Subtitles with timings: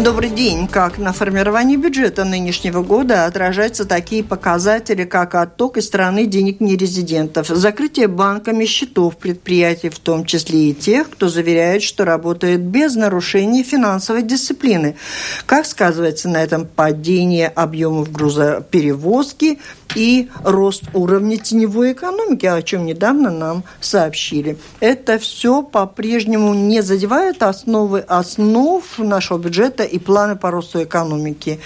[0.00, 0.68] Добрый день.
[0.68, 7.48] Как на формировании бюджета нынешнего года отражаются такие показатели, как отток из страны денег нерезидентов,
[7.48, 13.62] закрытие банками счетов предприятий, в том числе и тех, кто заверяет, что работает без нарушений
[13.62, 14.96] финансовой дисциплины.
[15.44, 19.58] Как сказывается на этом падение объемов грузоперевозки
[19.94, 24.56] и рост уровня теневой экономики, о чем недавно нам сообщили.
[24.80, 31.60] Это все по-прежнему не задевает основы основ нашего бюджета и планы по росту экономики.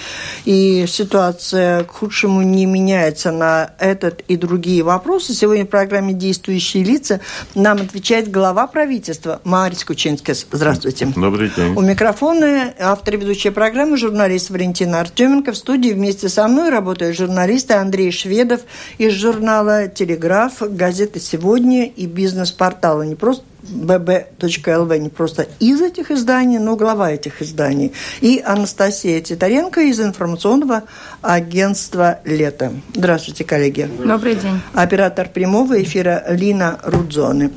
[0.45, 5.33] И ситуация к худшему не меняется на этот и другие вопросы.
[5.33, 7.21] Сегодня в программе «Действующие лица»
[7.55, 10.37] нам отвечает глава правительства Марис Кучинская.
[10.51, 11.13] Здравствуйте.
[11.17, 11.75] Добрый день.
[11.75, 15.53] У микрофона автор и ведущая программы журналист Валентина Артеменко.
[15.53, 18.63] В студии вместе со мной работают журналисты Андрей Шведов
[18.99, 23.03] из журнала «Телеграф», газеты «Сегодня» и бизнес-портала.
[23.03, 27.93] Не просто bb.lv не просто из этих изданий, но глава этих изданий.
[28.21, 30.85] И Анастасия Титаренко из информационного
[31.23, 32.73] агентства «Лето».
[32.95, 33.91] Здравствуйте, коллеги.
[34.05, 34.61] Добрый день.
[34.73, 37.51] Оператор прямого эфира Лина Рудзоны.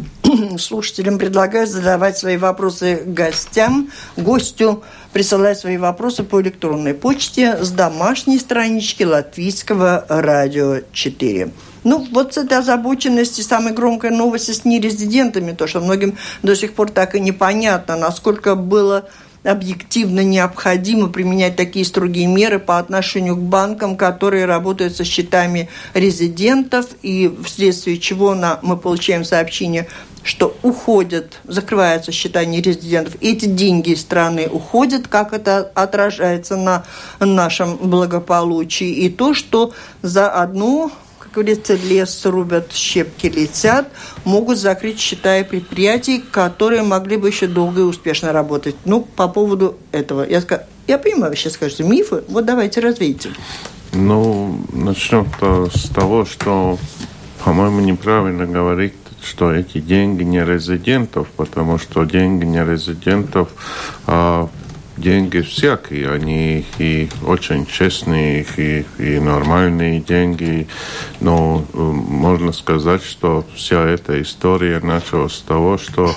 [0.58, 8.40] Слушателям предлагаю задавать свои вопросы гостям, гостю присылать свои вопросы по электронной почте с домашней
[8.40, 11.52] странички Латвийского радио 4.
[11.84, 16.74] Ну, вот с этой озабоченности самая громкая новость с нерезидентами, то, что многим до сих
[16.74, 19.10] пор так и непонятно, насколько было
[19.44, 26.88] объективно необходимо применять такие строгие меры по отношению к банкам, которые работают со счетами резидентов,
[27.02, 29.88] и вследствие чего на, мы получаем сообщение,
[30.30, 36.86] что уходят, закрываются счета нерезидентов, эти деньги из страны уходят, как это отражается на
[37.20, 39.74] нашем благополучии, и то, что
[40.04, 43.90] за одну как говорится, лес рубят, щепки летят,
[44.24, 48.76] могут закрыть счета и предприятий, которые могли бы еще долго и успешно работать.
[48.86, 50.26] Ну, по поводу этого.
[50.28, 53.30] Я, скажу, я понимаю, вы сейчас скажете, мифы, вот давайте развейте.
[53.92, 56.80] Ну, начнем -то с того, что,
[57.44, 58.94] по-моему, неправильно говорить,
[59.24, 63.50] что эти деньги не резидентов, потому что деньги не резидентов
[64.08, 64.50] а,
[65.00, 70.68] деньги всякие, они и очень честные, и, и нормальные деньги,
[71.22, 76.14] но э, можно сказать, что вся эта история началась с того, что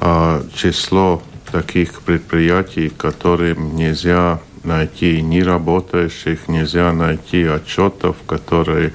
[0.00, 8.92] э, число таких предприятий, которым нельзя найти ни работающих, нельзя найти отчетов, которые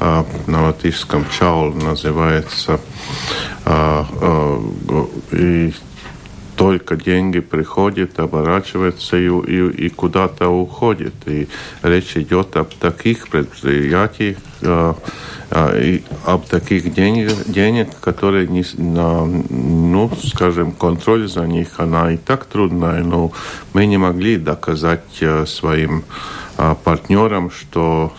[0.00, 2.80] на латышском чаул называется.
[3.64, 5.74] Э, э, и
[6.56, 11.14] только деньги приходят, оборачиваются и, и, и куда-то уходят.
[11.26, 11.48] И
[11.82, 14.38] речь идет об таких предприятиях,
[15.52, 22.46] и об таких денег, денег которые, не, ну, скажем, контроль за них, она и так
[22.46, 23.32] трудная, но
[23.72, 28.12] мы не могли доказать э, своим а, партнерам, что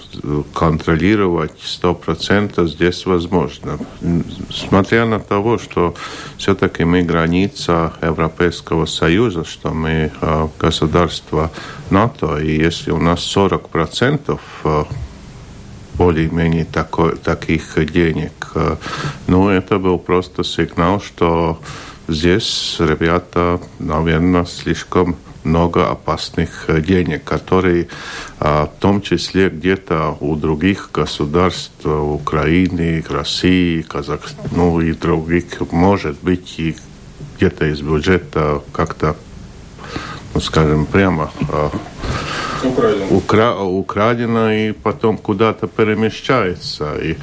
[0.53, 3.80] контролировать 100% здесь возможно.
[4.52, 5.96] Смотря на того, что
[6.38, 11.52] все-таки мы граница Европейского Союза, что мы а, государство
[11.90, 14.86] НАТО, и если у нас 40% а,
[15.96, 18.54] более-менее таких денег,
[19.25, 21.59] ну, это был просто сигнал, что
[22.08, 25.16] здесь ребята, наверное, слишком
[25.47, 27.88] много опасных э, денег, которые
[28.40, 36.19] а, в том числе где-то у других государств, Украины, России, Казахстана, ну и других, может
[36.22, 36.75] быть, и
[37.38, 39.16] где-то из бюджета как-то,
[40.34, 41.72] ну, скажем, прямо а,
[42.63, 43.18] украдено.
[43.18, 46.95] Укра, украдено и потом куда-то перемещается.
[46.97, 47.18] И,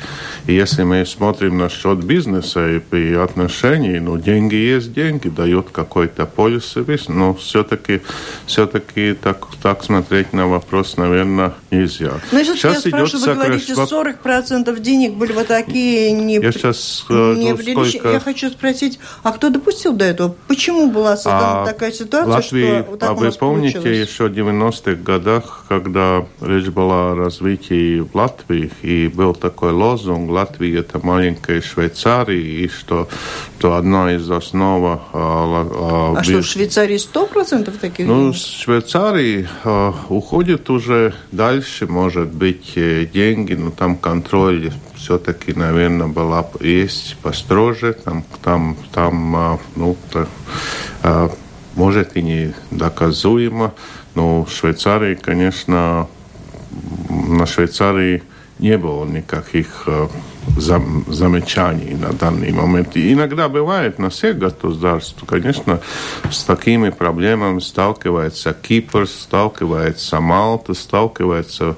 [0.46, 6.26] и если мы смотрим насчет бизнеса и, и отношений, ну, деньги есть деньги, дает какой-то
[6.26, 6.74] полис
[7.08, 8.00] но все-таки
[8.46, 12.12] все-таки так, так смотреть на вопрос, наверное, нельзя.
[12.32, 16.36] Ну, сейчас я идет спрашиваю, вы говорите, 40% денег были вот такие не...
[16.36, 18.10] Я сейчас э, не ну, сколько...
[18.10, 20.34] Я хочу спросить, а кто допустил до этого?
[20.48, 24.08] Почему была создана а такая ситуация, Латвии, что вот так а вы помните получилось?
[24.08, 24.28] еще
[24.74, 30.78] 90-х годов годах, когда речь была о развитии в Латвии, и был такой лозунг «Латвия–
[30.80, 33.08] это маленькая Швейцария», и что,
[33.58, 34.82] что одна из основ...
[34.84, 38.06] А, а, а что, в Швейцарии 100% таких?
[38.06, 46.08] Ну, Швейцарии а, уходит уже дальше, может быть, э, деньги, но там контроль все-таки, наверное,
[46.08, 50.28] была есть построже, там, там, там а, ну, так,
[51.02, 51.30] а,
[51.74, 53.74] может и не доказуемо,
[54.14, 56.08] но в Швейцарии, конечно,
[57.08, 58.22] на Швейцарии
[58.58, 60.08] не было никаких э,
[60.56, 62.96] зам, замечаний на данный момент.
[62.96, 65.80] И иногда бывает на всех государств, конечно,
[66.30, 71.76] с такими проблемами сталкивается Кипр, сталкивается Малта, сталкивается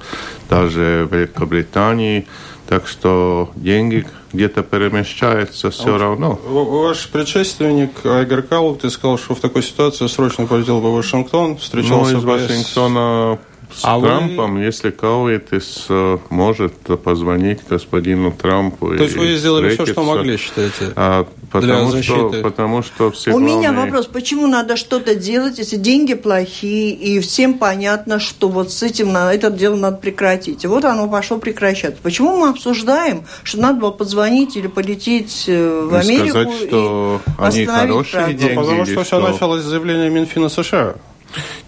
[0.49, 2.25] даже Великобритания.
[2.67, 6.37] Так что деньги где-то перемещаются все а равно.
[6.45, 11.57] Ваш предшественник Айгер Калук, ты сказал, что в такой ситуации срочно полетел бы в Вашингтон,
[11.57, 13.39] встречался ну, из Вашингтона
[13.73, 14.61] с а Трампом, вы...
[14.61, 16.73] если Кауитис э, может
[17.03, 18.87] позвонить господину Трампу.
[18.87, 20.93] То есть вы сделали все, что могли, считаете?
[20.95, 23.57] А, потому, для что, потому что все У главные...
[23.57, 28.83] меня вопрос, почему надо что-то делать, если деньги плохие, и всем понятно, что вот с
[28.83, 30.63] этим на это дело надо прекратить.
[30.63, 31.99] И вот оно пошло прекращаться.
[32.01, 37.41] Почему мы обсуждаем, что надо было позвонить или полететь э, в Америку сказать, что и
[37.41, 38.53] они хорошие деньги?
[38.53, 40.95] Ну, потому что, что все началось с заявления Минфина США.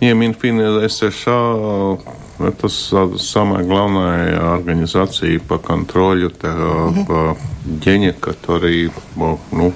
[0.01, 1.97] Не, Минфин США
[2.39, 7.38] это самая главная организация по контролю угу.
[7.65, 8.91] денег, которые
[9.51, 9.73] ну,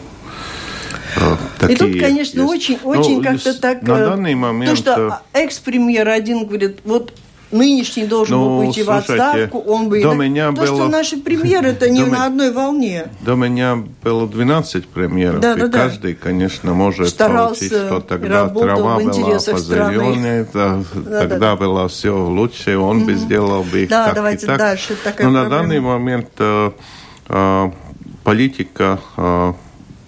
[1.59, 2.51] Такие и тут, конечно, есть.
[2.51, 3.83] очень, очень ну, как-то так...
[3.83, 4.71] На данный момент...
[4.71, 7.13] То, что экс-премьер один говорит, вот
[7.54, 10.02] нынешний должен ну, был уйти слушайте, в отставку, он бы...
[10.02, 10.66] До меня То, было...
[10.66, 13.06] что наши премьеры это не на одной волне.
[13.22, 16.20] До меня было 12 премьеров, да, и да, каждый, да.
[16.22, 21.56] конечно, может Старался, получить, что тогда трава была позеленее, да, да, тогда да.
[21.56, 23.06] было все лучше, он угу.
[23.06, 24.58] бы сделал бы их да, так давайте и так.
[24.58, 24.98] дальше.
[25.04, 25.44] Но проблема.
[25.44, 26.72] на данный момент э,
[27.30, 27.72] э,
[28.24, 29.54] политика э,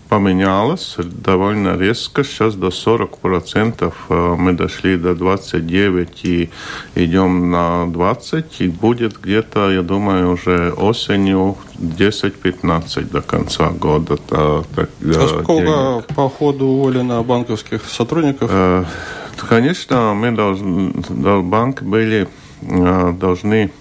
[0.09, 2.23] поменялось довольно резко.
[2.23, 6.49] Сейчас до 40% э, мы дошли до 29 и
[6.95, 8.61] идем на 20.
[8.61, 14.17] И будет где-то, я думаю, уже осенью 10-15 до конца года.
[14.31, 16.05] А сколько денег.
[16.15, 18.49] по ходу уволено банковских сотрудников?
[18.53, 18.85] Э,
[19.49, 20.93] конечно, мы должны,
[21.41, 22.27] банки были
[22.61, 23.71] э, должны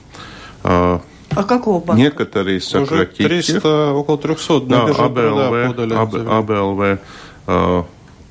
[1.36, 2.02] а какого банка?
[2.02, 3.26] Некоторые сократили.
[3.26, 6.98] Уже 300, около 300 да, АБЛВ, подали АБ, АБЛВ
[7.46, 7.82] э,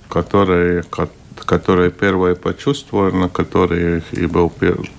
[0.09, 0.83] которые,
[1.45, 4.51] которые первые почувствовали, на которые и был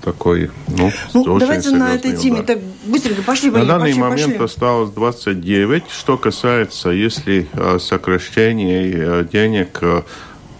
[0.02, 4.44] такой, ну, ну Давайте на этой теме так быстренько пошли, На данный пошли, момент пошли.
[4.44, 5.84] осталось 29.
[5.88, 9.80] Что касается, если э, сокращение э, денег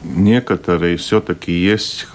[0.05, 2.07] некоторые все-таки есть,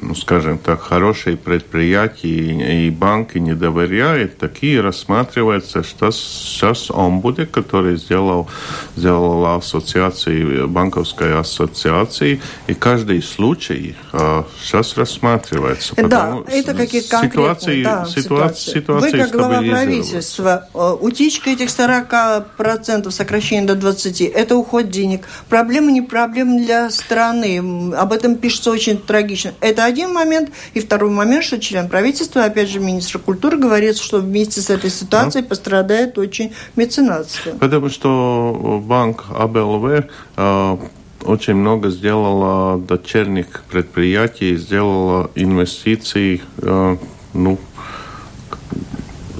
[0.00, 7.96] ну, скажем так, хорошие предприятия и банки не доверяют, такие рассматриваются, что сейчас омбуды, который
[7.96, 8.48] сделал,
[8.96, 15.94] сделала ассоциация, банковская ассоциация, и каждый случай а, сейчас рассматривается.
[15.96, 18.72] Да, это какие-то конкретные да, ситуации.
[18.72, 19.12] ситуации.
[19.12, 25.26] Вы, как глава правительства, э, утечка этих 40% сокращения до 20%, это уход денег.
[25.48, 27.94] Проблема не проблема для стран страны.
[27.94, 29.52] Об этом пишется очень трагично.
[29.60, 30.50] Это один момент.
[30.74, 34.90] И второй момент, что член правительства, опять же, министр культуры, говорит, что вместе с этой
[34.90, 35.48] ситуацией да.
[35.48, 37.52] пострадает очень меценатство.
[37.52, 40.04] Потому что банк АБЛВ
[40.36, 40.76] э,
[41.24, 46.96] очень много сделала дочерних предприятий, сделала инвестиций, э,
[47.34, 47.58] ну,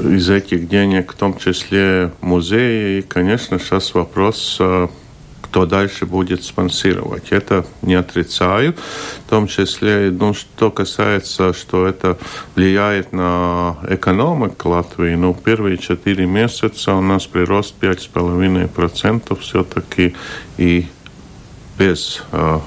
[0.00, 3.00] из этих денег, в том числе музеи.
[3.00, 4.88] И, конечно, сейчас вопрос э,
[5.50, 7.32] кто дальше будет спонсировать.
[7.32, 8.76] Это не отрицаю.
[9.26, 12.16] В том числе, ну, что касается, что это
[12.54, 20.14] влияет на экономику Латвии, ну, первые четыре месяца у нас прирост 5,5% все-таки
[20.56, 20.86] и
[21.76, 22.60] без а,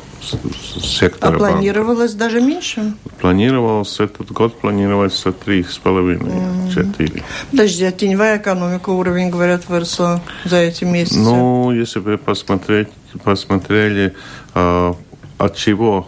[0.81, 1.35] сектора.
[1.35, 2.25] А планировалось банка.
[2.25, 2.93] даже меньше?
[3.19, 7.23] Планировалось этот год планировался три с половиной, четыре.
[7.51, 11.19] Подожди, а теневая экономика уровень, говорят, выросла за эти месяцы?
[11.19, 12.89] Ну, если вы посмотреть,
[13.23, 14.13] посмотрели,
[14.55, 14.93] э,
[15.37, 16.07] от чего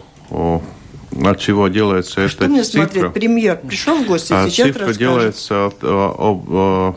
[1.24, 2.88] от чего делается а эта что мне цифра.
[2.88, 3.12] смотреть?
[3.12, 6.96] Премьер пришел в гости, а сейчас цифра делается от, об,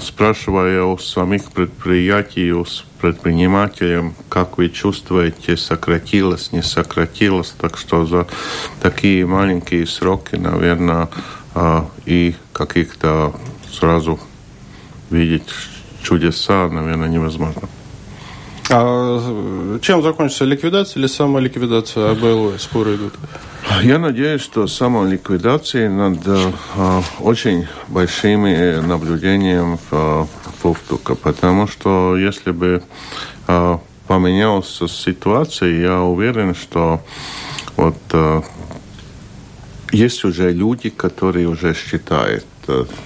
[0.00, 2.64] спрашивая у самих предприятий, у
[3.00, 7.54] предпринимателям, как вы чувствуете, сократилось, не сократилось.
[7.58, 8.26] Так что за
[8.80, 11.08] такие маленькие сроки, наверное,
[11.54, 13.34] а, и каких-то
[13.70, 14.18] сразу
[15.10, 15.52] видеть
[16.02, 17.68] чудеса, наверное, невозможно.
[18.76, 22.60] А чем закончится ликвидация или самоликвидация АБЛВ?
[22.60, 23.14] Споры идут.
[23.82, 26.50] Я надеюсь, что самоликвидация над э,
[27.20, 30.28] очень большими наблюдением в
[30.60, 32.82] Фуфтука, потому что если бы
[33.46, 33.78] э,
[34.08, 37.00] поменялась ситуация, я уверен, что
[37.76, 38.42] вот э,
[39.92, 42.44] есть уже люди, которые уже считают,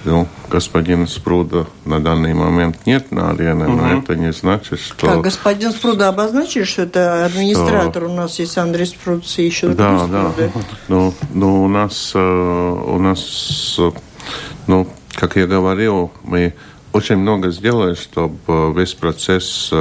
[0.05, 3.73] ну, господин Спруда на данный момент нет на арене, угу.
[3.73, 5.07] но это не значит, что...
[5.07, 8.11] Как, господин Спруда обозначили, что это администратор, что...
[8.11, 10.31] у нас есть Андрей Спруда и еще Да, да.
[10.87, 13.79] Ну, ну, у нас, э, у нас,
[14.67, 16.53] ну, как я говорил, мы
[16.93, 19.71] очень много сделали, чтобы весь процесс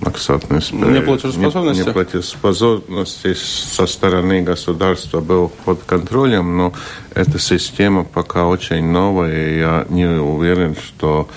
[0.00, 1.88] maksāt Неплатежеспособности?
[1.88, 6.72] Неплатежеспособности со стороны государства был под контролем, но
[7.14, 11.28] эта система пока очень новая, и я не уверен, что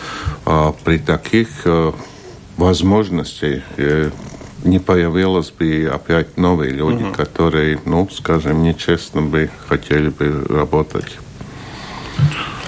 [0.45, 1.93] а, при таких а,
[2.57, 4.11] возможностях э,
[4.63, 7.13] не появилось бы опять новые люди, угу.
[7.13, 11.17] которые, ну, скажем, нечестно бы хотели бы работать.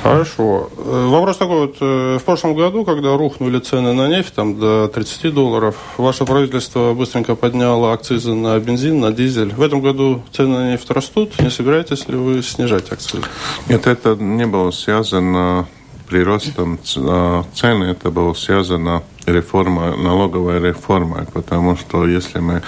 [0.04, 0.70] Хорошо.
[0.78, 1.78] Э, вопрос такой вот.
[1.80, 6.94] Э, в прошлом году, когда рухнули цены на нефть там, до 30 долларов, ваше правительство
[6.94, 9.54] быстренько подняло акцизы на бензин, на дизель.
[9.54, 11.40] В этом году цены на нефть растут.
[11.40, 13.24] Не собираетесь ли вы снижать акцизы?
[13.70, 15.68] Нет, это не было связано
[16.10, 22.62] приростом а, цены, это было связано реформа, налоговой реформой, потому что если мы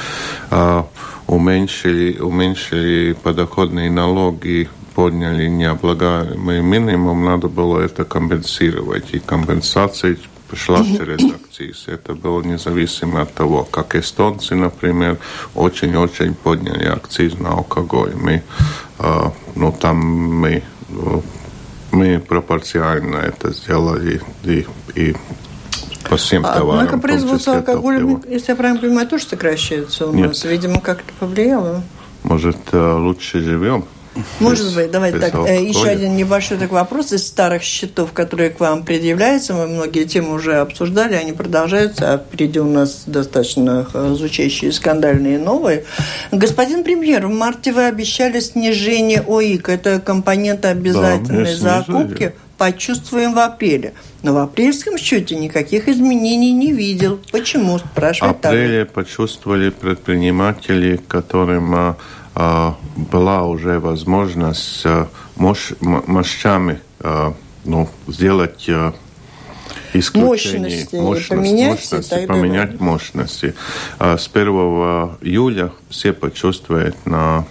[0.49, 0.87] а,
[1.27, 9.13] уменьшили, уменьшили подоходные налоги подняли необлагаемый минимум, надо было это компенсировать.
[9.13, 10.17] И компенсация
[10.53, 11.87] шла через акциз.
[11.87, 15.17] Это было независимо от того, как эстонцы, например,
[15.53, 18.13] очень-очень подняли акциз на алкоголь.
[18.15, 18.41] Мы,
[18.99, 19.21] э,
[19.55, 20.63] ну, там мы,
[21.91, 25.15] мы пропорционально это сделали и, и
[26.09, 26.79] по всем а, товарам.
[26.79, 30.27] Однако производство алкоголя, если я правильно понимаю, тоже сокращается у Нет.
[30.27, 30.45] нас.
[30.45, 31.83] Видимо, как-то повлияло.
[32.23, 33.85] Может, э, лучше живем?
[34.39, 35.35] Может быть, давайте так.
[35.47, 39.53] Э, еще один небольшой такой вопрос из старых счетов, которые к вам предъявляются.
[39.53, 45.85] Мы многие темы уже обсуждали, они продолжаются, а впереди у нас достаточно звучащие скандальные новые.
[46.31, 49.69] Господин премьер, в марте вы обещали снижение ОИК.
[49.69, 52.33] Это компонент обязательной да, закупки.
[52.57, 53.93] Почувствуем в апреле.
[54.23, 57.19] Но в апрельском счете никаких изменений не видел.
[57.31, 57.79] Почему?
[57.79, 61.97] Спрашивает В апреле почувствовали предприниматели, которым а,
[62.35, 68.69] была уже возможность а, мощами а, ну, сделать
[69.93, 73.55] исключение мощности, мощность, поменять, мощности, поменять мощности.
[73.99, 74.47] С 1
[75.21, 77.45] июля все почувствуют на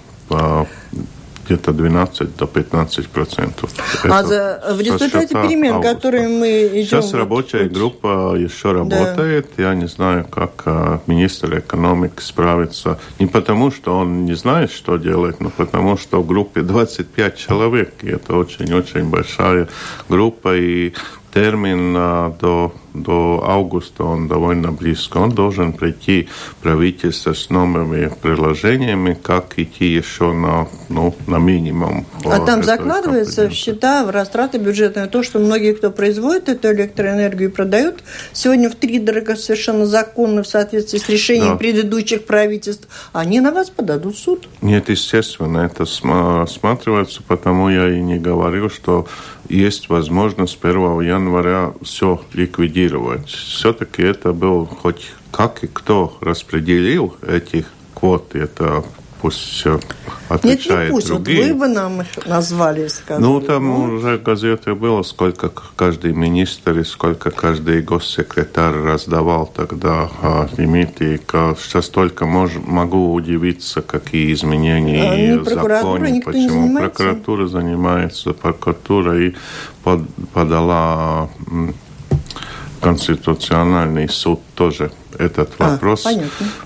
[1.44, 3.70] где-то 12 до 15 процентов.
[4.04, 5.94] А за, в результате перемен, августа.
[5.94, 6.86] которые мы идем...
[6.86, 9.48] Сейчас рабочая группа еще работает.
[9.56, 9.62] Да.
[9.62, 12.98] Я не знаю, как а, министр экономики справится.
[13.18, 17.94] Не потому, что он не знает, что делать, но потому, что в группе 25 человек.
[18.02, 19.68] И это очень-очень большая
[20.08, 20.56] группа.
[20.56, 20.92] И
[21.32, 25.18] термин а, до до августа он довольно близко.
[25.18, 26.28] Он должен прийти
[26.62, 32.06] правительство с новыми предложениями, как идти еще на, ну, на минимум.
[32.24, 37.50] А там закладывается в счета, в растраты бюджетные, то, что многие, кто производит эту электроэнергию
[37.50, 41.56] и продают, сегодня в три дорого совершенно законно в соответствии с решением да.
[41.56, 44.48] предыдущих правительств, они на вас подадут в суд.
[44.62, 49.06] Нет, естественно, это рассматривается, потому я и не говорил, что
[49.48, 53.28] есть возможность 1 января все ликвидировать реагировать.
[53.28, 58.84] Все-таки это был хоть как и кто распределил этих квот, это
[59.20, 59.64] пусть
[60.28, 61.40] отвечает Нет, не пусть, другие.
[61.40, 63.22] вот вы бы нам их назвали, сказали.
[63.22, 63.94] Ну, там ну.
[63.94, 71.18] уже газеты было, сколько каждый министр и сколько каждый госсекретарь раздавал тогда а, лимиты.
[71.58, 79.32] Сейчас только мож, могу удивиться, какие изменения а, в законе, почему прокуратура занимается, прокуратура и
[79.82, 80.02] под,
[80.34, 81.30] подала
[82.84, 86.12] Конституциональный суд тоже этот а, вопрос, а,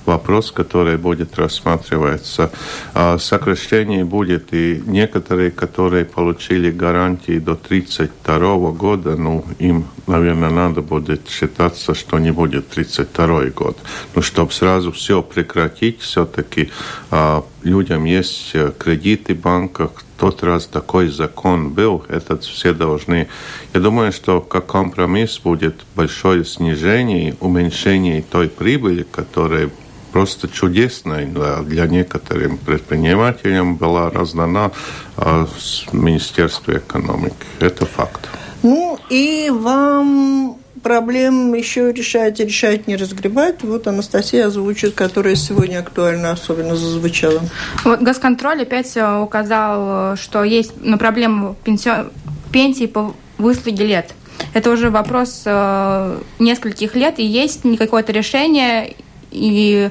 [0.07, 2.51] вопрос, который будет рассматриваться.
[2.95, 10.83] А сокращение будет и некоторые, которые получили гарантии до 1932 года, ну, им, наверное, надо
[10.83, 13.79] будет считаться, что не будет 32 год.
[14.15, 16.71] Но чтобы сразу все прекратить, все-таки
[17.11, 23.29] а, людям есть э, кредиты в банках, тот раз такой закон был, этот все должны.
[23.73, 27.78] Я думаю, что как компромисс будет большое снижение, уменьшение
[28.23, 29.71] той прибыли, которая
[30.13, 31.27] просто чудесная
[31.63, 34.73] для некоторых предпринимателям была раздана
[35.17, 37.37] а, с Министерства экономики.
[37.61, 38.29] Это факт.
[38.63, 43.63] Ну и вам проблем еще решать, решать, не разгребать.
[43.63, 47.43] Вот Анастасия озвучит, которая сегодня актуально особенно зазвучала.
[47.85, 52.11] Вот Госконтроль опять указал, что есть на ну, проблему пенсион...
[52.51, 54.15] пенсии по выслуге лет.
[54.55, 58.95] Это уже вопрос э, нескольких лет, и есть не какое-то решение,
[59.31, 59.91] и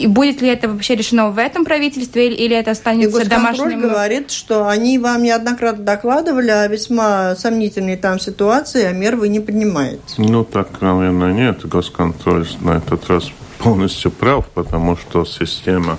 [0.00, 3.82] и будет ли это вообще решено в этом правительстве, или это останется и домашним?
[3.82, 9.40] говорит, что они вам неоднократно докладывали о весьма сомнительной там ситуации, а мер вы не
[9.40, 10.00] принимаете.
[10.16, 11.66] Ну, так, наверное, нет.
[11.66, 13.30] Госконтроль на этот раз
[13.62, 15.98] полностью прав, потому что система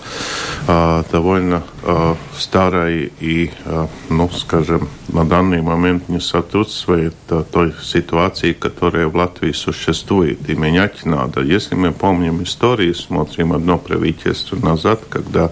[0.67, 7.73] э, довольно э, старая и, э, ну, скажем, на данный момент не соответствует э, той
[7.83, 11.41] ситуации, которая в Латвии существует, и менять надо.
[11.41, 15.51] Если мы помним историю, смотрим одно правительство назад, когда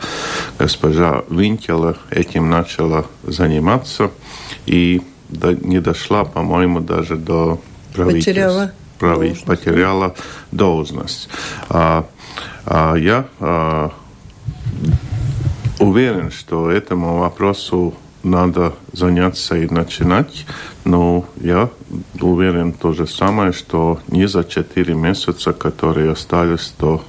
[0.58, 4.10] госпожа Винтела этим начала заниматься,
[4.66, 7.62] и не дошла, по-моему, даже до
[7.94, 8.32] правительства.
[8.32, 9.46] Потеряла должность.
[9.46, 10.15] потеряла
[10.51, 11.29] должность.
[11.70, 12.06] А,
[12.65, 13.91] а, я а,
[15.79, 20.46] уверен, что этому вопросу надо заняться и начинать,
[20.84, 21.70] но я
[22.20, 27.03] уверен то же самое, что не за 4 месяца, которые остались до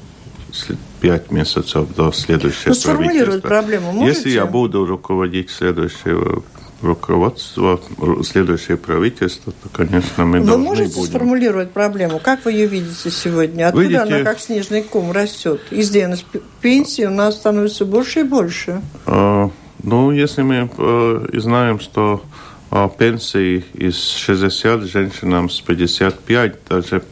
[1.00, 3.48] 5 месяцев до следующего ну, правительства.
[3.48, 4.18] проблему можете?
[4.18, 6.42] Если я буду руководить следующего
[6.82, 7.80] руководство,
[8.24, 11.08] следующее правительство, то, конечно, мы Вы должны можете будем...
[11.08, 12.18] сформулировать проблему?
[12.18, 13.68] Как вы ее видите сегодня?
[13.68, 14.00] Откуда видите...
[14.00, 15.60] она как снежный ком растет?
[15.70, 16.26] Издельность
[16.60, 18.82] пенсии у нас становится больше и больше.
[19.06, 19.50] А,
[19.82, 22.22] ну, если мы а, знаем, что
[22.70, 27.02] а, пенсии из 60 женщинам с 55, даже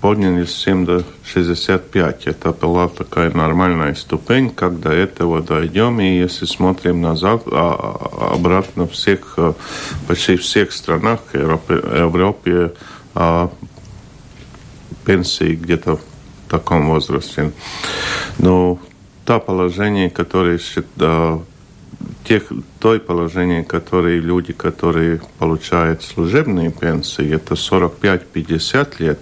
[0.00, 2.26] подняли с 7 до 65.
[2.26, 6.00] Это была такая нормальная ступень, до этого дойдем.
[6.00, 9.52] И если смотрим назад, а, а обратно всех, э,
[10.08, 12.72] почти всех странах Европе, Европе
[13.14, 13.50] а,
[15.04, 16.00] пенсии где-то в
[16.48, 17.52] таком возрасте.
[18.38, 18.78] Но
[19.24, 20.58] то положение, которое
[22.30, 29.18] тех, той положение, которые люди, которые получают служебные пенсии, это 45-50 лет,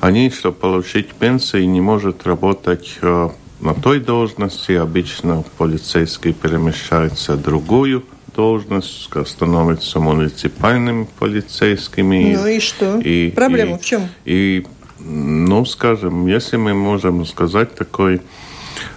[0.00, 4.72] они, чтобы получить пенсии, не могут работать э, на той должности.
[4.72, 8.04] Обычно полицейский перемещается в другую
[8.36, 12.36] должность, становится муниципальными полицейскими.
[12.36, 13.00] Ну и что?
[13.00, 14.02] И, Проблема и, в чем?
[14.24, 14.64] И,
[15.00, 18.20] ну, скажем, если мы можем сказать такой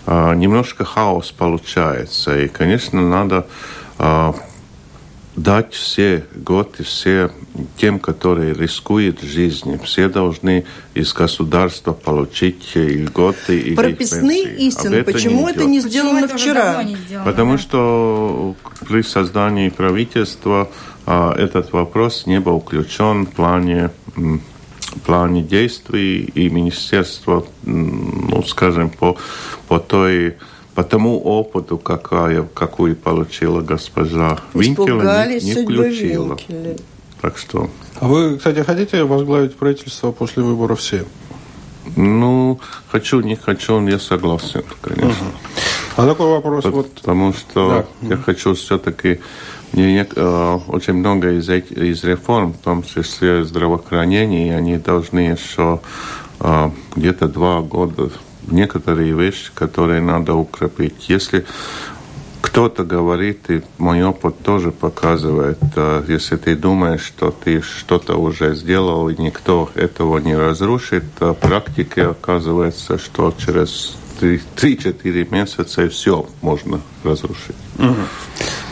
[0.07, 2.39] немножко хаос получается.
[2.39, 3.47] И, конечно, надо
[3.97, 4.35] а,
[5.35, 7.31] дать все годы все
[7.77, 9.79] тем, которые рискуют жизнью.
[9.83, 15.03] Все должны из государства получить льготы и Прописные истины.
[15.03, 16.83] Почему это не сделано Почему вчера?
[16.83, 17.57] Не сделано, Потому да?
[17.57, 18.55] что
[18.87, 20.69] при создании правительства
[21.05, 23.91] а, этот вопрос не был включен в плане
[25.01, 29.17] плане действий и министерство, ну, скажем, по,
[29.67, 30.35] по той
[30.75, 36.37] по тому опыту, какая, какую получила госпожа Винкела, не, не включила.
[37.21, 37.69] Так что...
[38.01, 41.05] А вы, кстати, хотите возглавить правительство после выборов все?
[41.95, 45.07] Ну, хочу, не хочу, я согласен, конечно.
[45.07, 45.35] Угу.
[45.97, 46.93] А такой вопрос Потому вот...
[46.93, 48.09] Потому что да.
[48.09, 49.21] я хочу все-таки
[49.75, 55.81] не, э, очень много из, из реформ, в том числе здравоохранения, они должны еще
[56.39, 58.09] э, где-то два года
[58.47, 61.09] некоторые вещи, которые надо укрепить.
[61.09, 61.45] Если
[62.41, 68.55] кто-то говорит, и мой опыт тоже показывает, э, если ты думаешь, что ты что-то уже
[68.55, 76.79] сделал, и никто этого не разрушит, в практике оказывается, что через 3-4 месяца все можно
[77.03, 77.57] разрушить.
[77.77, 77.95] Угу.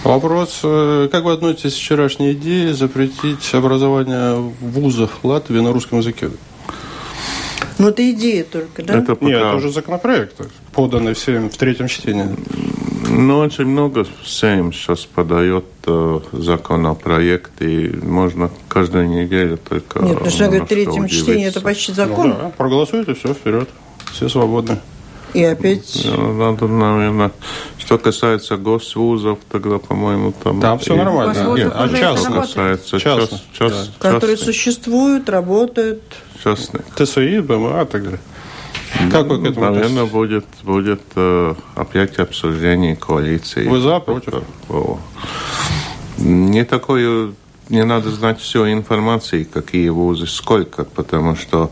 [0.04, 6.00] Вопрос, э, как вы относитесь к вчерашней идее запретить образование в вузах Латвии на русском
[6.00, 6.30] языке?
[7.78, 8.96] Ну, это идея только, да?
[9.00, 9.26] Это пока...
[9.26, 10.36] Нет, это уже законопроект,
[10.74, 12.28] поданный всем в третьем чтении.
[13.10, 20.00] Ну, очень много всем сейчас подает э, законопроект, и можно каждую неделю только...
[20.00, 22.30] Нет, потому что, говорит, в третьем чтении это почти закон.
[22.30, 23.70] Ну, да, проголосуйте, все, вперед.
[24.12, 24.80] Все свободны.
[25.34, 26.06] И опять...
[26.06, 27.32] Надо, наверное,
[27.80, 30.62] что касается госвузов, тогда, по-моему, там...
[30.62, 31.56] Там все нормально.
[31.56, 33.00] Нет, а часто касается...
[33.00, 33.40] Частно.
[33.52, 34.12] Част, да.
[34.12, 36.04] Которые существуют, работают.
[36.44, 36.84] Частных.
[36.96, 38.20] ТСИ, БМА так далее.
[39.12, 43.68] Как вы к этому Наверное, будет, будет э, опять обсуждение коалиции.
[43.68, 44.44] Вы за, против?
[44.70, 45.00] О.
[46.18, 47.34] Не такое...
[47.70, 51.72] Не надо знать всю информации, какие вузы, сколько, потому что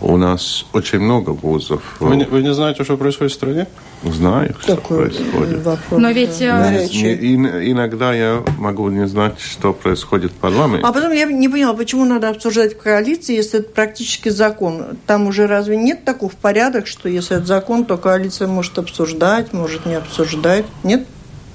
[0.00, 1.82] У нас очень много вузов.
[1.98, 3.66] Вы не, вы не знаете, что происходит в стране?
[4.04, 5.62] Знаю, что Такой происходит.
[5.64, 6.38] Вопрос, Но ведь...
[6.38, 6.72] Да.
[6.72, 10.86] Э, не, иногда я могу не знать, что происходит в парламенте.
[10.86, 14.98] А потом я не поняла, почему надо обсуждать в коалиции, если это практически закон.
[15.06, 19.52] Там уже разве нет такого в порядок, что если это закон, то коалиция может обсуждать,
[19.52, 20.64] может не обсуждать?
[20.84, 21.06] Нет?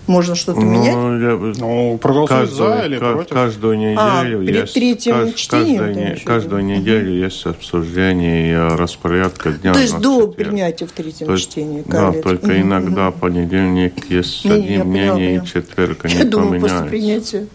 [0.08, 0.94] Можно что-то ну, менять?
[1.22, 3.30] Я, ну, проголосовать каждую, за или к- против?
[3.30, 4.74] Каждую неделю а, есть...
[4.74, 5.78] Третьим кажд, чтением?
[5.78, 9.74] Каждую, каждую неделю есть обсуждение распорядка дня.
[9.74, 11.84] То есть до принятия в третьем То есть, чтении?
[11.88, 13.20] Да, только угу, иногда угу.
[13.20, 17.48] понедельник есть не, одни мнения, и четверг они Я думаю, после принятия.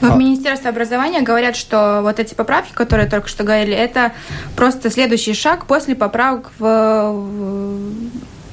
[0.00, 0.14] В а.
[0.14, 4.12] Министерстве образования говорят, что вот эти поправки, которые только что говорили, это
[4.56, 7.24] просто следующий шаг после поправок в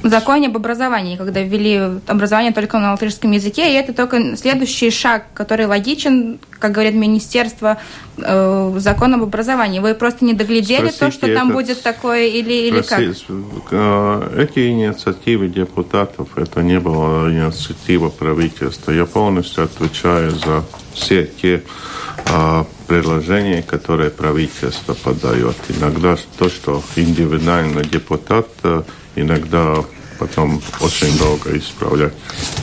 [0.05, 4.91] в законе об образовании, когда ввели образование только на латышском языке, и это только следующий
[4.91, 7.79] шаг, который логичен, как говорит министерство,
[8.17, 9.79] э, закон об образовании.
[9.79, 11.57] Вы просто не доглядели Спросите, то, что там это...
[11.57, 13.01] будет такое или, или как?
[13.71, 18.91] Э, эти инициативы депутатов, это не была инициатива правительства.
[18.91, 20.63] Я полностью отвечаю за
[20.93, 21.63] все те
[22.27, 25.55] э, предложения, которые правительство подает.
[25.69, 28.83] Иногда то, что индивидуально депутат э,
[29.15, 29.83] иногда
[30.19, 32.13] потом очень долго исправлять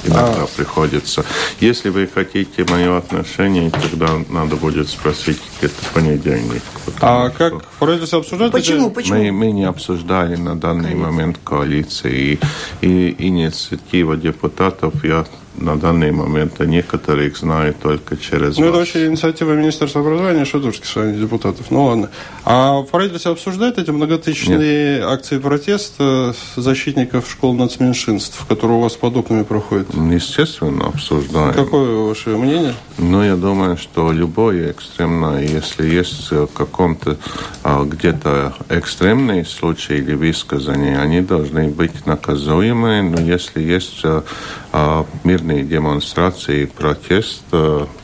[0.05, 0.47] иногда а...
[0.57, 1.25] приходится.
[1.61, 6.63] Если вы хотите мое отношение, тогда надо будет спросить где-то в понедельник.
[7.01, 8.53] А как в правительстве обсуждать?
[8.53, 8.91] Почему?
[8.91, 9.19] Почему?
[9.19, 11.07] Мы, мы не обсуждали на данный Конечно.
[11.07, 12.39] момент коалиции.
[12.81, 18.71] И, и инициатива депутатов, я на данный момент, а некоторых знаю только через Ну, вас.
[18.71, 21.67] это вообще инициатива Министерства образования Шадурских с вами депутатов.
[21.71, 22.11] Ну, ладно.
[22.45, 25.05] А в правительстве обсуждают эти многотысячные Нет.
[25.05, 29.89] акции протеста защитников школ нацменьшинств, которые у вас под окнами проходят?
[29.95, 31.55] Естественно, обсуждаем.
[31.55, 32.75] Какое ваше мнение?
[32.99, 37.17] Ну, я думаю, что любое экстремное, если есть в каком-то
[37.63, 44.25] а, где-то экстремные случаи или высказания, они должны быть наказуемы, но если есть а,
[44.73, 45.07] а
[45.43, 47.45] мирные демонстрации и протест,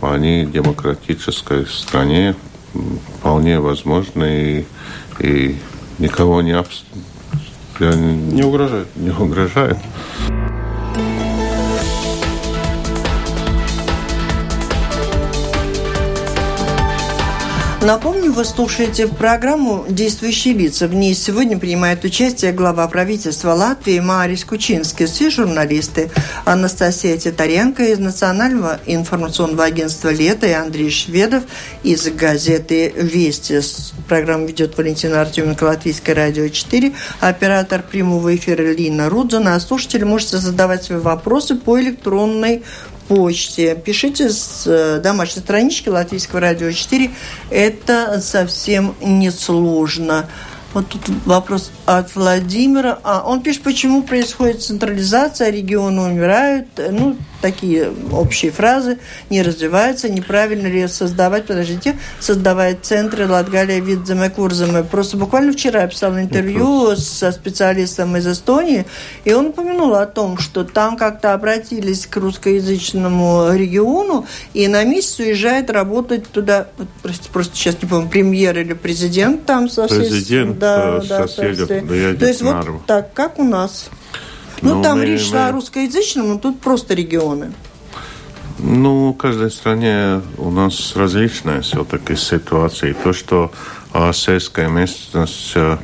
[0.01, 2.35] они в демократической стране
[3.19, 4.67] вполне возможны
[5.21, 5.57] и, и
[5.99, 6.85] никого не, обс...
[7.81, 8.89] не угрожает.
[8.97, 9.79] Не угрожает.
[17.81, 20.89] Напомню, вы слушаете программу «Действующие лица».
[20.89, 26.11] В ней сегодня принимает участие глава правительства Латвии Марис Кучинский и журналисты
[26.45, 31.45] Анастасия Титаренко из Национального информационного агентства «Лето» и Андрей Шведов
[31.85, 33.61] из газеты «Вести».
[34.09, 39.55] Программу ведет Валентина Артеменко, Латвийское радио 4, оператор прямого эфира Лина Рудзона.
[39.55, 42.65] А слушатели можете задавать свои вопросы по электронной
[43.09, 43.75] почте.
[43.75, 47.11] Пишите с э, домашней странички Латвийского радио 4.
[47.51, 50.29] Это совсем несложно.
[50.75, 52.99] Вот тут вопрос от Владимира.
[53.03, 56.69] А он пишет, почему происходит централизация, регионы умирают.
[56.77, 58.99] Ну, такие общие фразы,
[59.31, 64.83] не развиваются, неправильно ли создавать, подождите, создавать центры Латгалия, Видземе, Курземе.
[64.83, 68.87] Просто буквально вчера я писала интервью со специалистом из Эстонии,
[69.25, 75.19] и он упомянул о том, что там как-то обратились к русскоязычному региону, и на месяц
[75.21, 76.69] уезжает работать туда,
[77.03, 80.11] простите, просто сейчас не помню, премьер или президент там соседей.
[80.11, 82.17] Президент да, да, соседей.
[82.17, 83.91] То есть вот так, как у нас.
[84.63, 85.49] Ну, ну там мы, речь шла мы...
[85.49, 87.53] о русскоязычном, но тут просто регионы.
[88.59, 92.91] Ну, в каждой стране у нас различная все-таки ситуация.
[92.91, 93.53] И то, что
[93.93, 95.79] а, сельская местность а,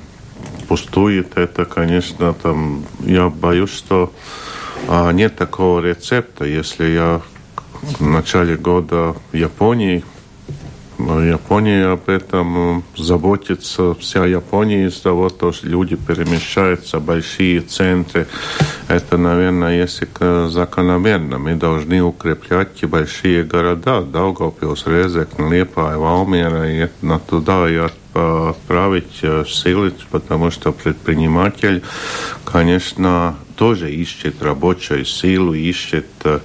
[0.66, 4.12] пустует, это, конечно, там, я боюсь, что
[4.88, 6.44] а, нет такого рецепта.
[6.44, 7.20] Если я
[7.98, 10.04] в начале года в Японии
[11.22, 18.26] Япония об этом заботится, вся Япония из-за того, что люди перемещаются, большие центры.
[18.88, 20.08] Это, наверное, если
[20.48, 21.38] закономерно.
[21.38, 29.44] Мы должны укреплять большие города, Даугавпилс, Резекна, Лепая, Валмера, и на туда и отправить э,
[29.46, 31.82] силы, потому что предприниматель,
[32.44, 36.40] конечно, тоже ищет рабочую силу, ищет, э,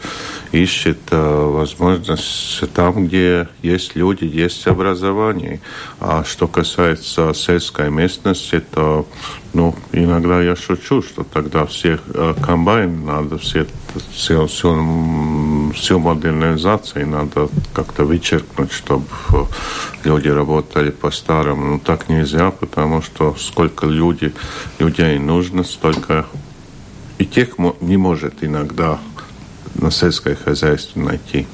[0.51, 5.59] ищет э, возможность там, где есть люди, есть образование.
[5.99, 9.07] А что касается сельской местности, то
[9.53, 13.65] ну, иногда я шучу, что тогда все э, комбайн надо, все,
[14.11, 19.05] все, всю, всю модернизацию надо как-то вычеркнуть, чтобы
[20.03, 21.65] люди работали по-старому.
[21.65, 24.33] Но так нельзя, потому что сколько люди,
[24.77, 26.27] людей нужно, столько
[27.19, 28.97] и тех не может иногда
[29.75, 31.45] на сельское хозяйство найти.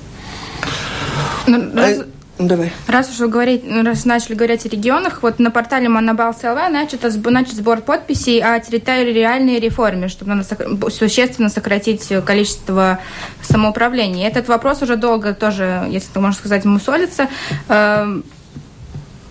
[1.47, 2.03] Ну, раз...
[2.37, 2.73] Давай.
[2.87, 7.03] Раз уж вы говорите, ну, раз начали говорить о регионах, вот на портале ЛВ начат,
[7.31, 12.99] начат сбор подписей о территориальной реформе, чтобы надо существенно сократить количество
[13.41, 14.27] самоуправления.
[14.27, 17.29] Этот вопрос уже долго тоже, если так можно сказать, мусолится.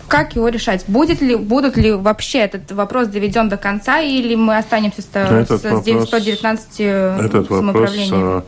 [0.08, 0.84] Как его решать?
[0.86, 5.60] Будет ли, будут ли вообще этот вопрос доведен до конца, или мы останемся с, этот
[5.60, 8.10] с вопрос, 119 этот самоуправлениями?
[8.10, 8.44] Вопрос,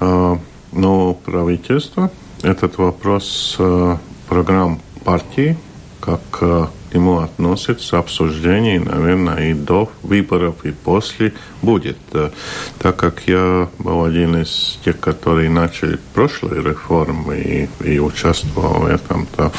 [0.00, 0.38] а,
[0.72, 2.10] ну, правительство
[2.42, 3.96] этот вопрос э,
[4.28, 5.56] программ партии,
[6.00, 11.98] как э, к нему относится обсуждение, наверное, и до выборов, и после будет.
[12.12, 12.30] Э,
[12.78, 18.86] так как я был один из тех, которые начали прошлые реформы и, и участвовал в
[18.86, 19.52] этом, то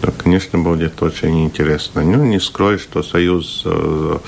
[0.00, 2.02] то, конечно, будет очень интересно.
[2.02, 4.18] Ну, не скрою, что Союз э,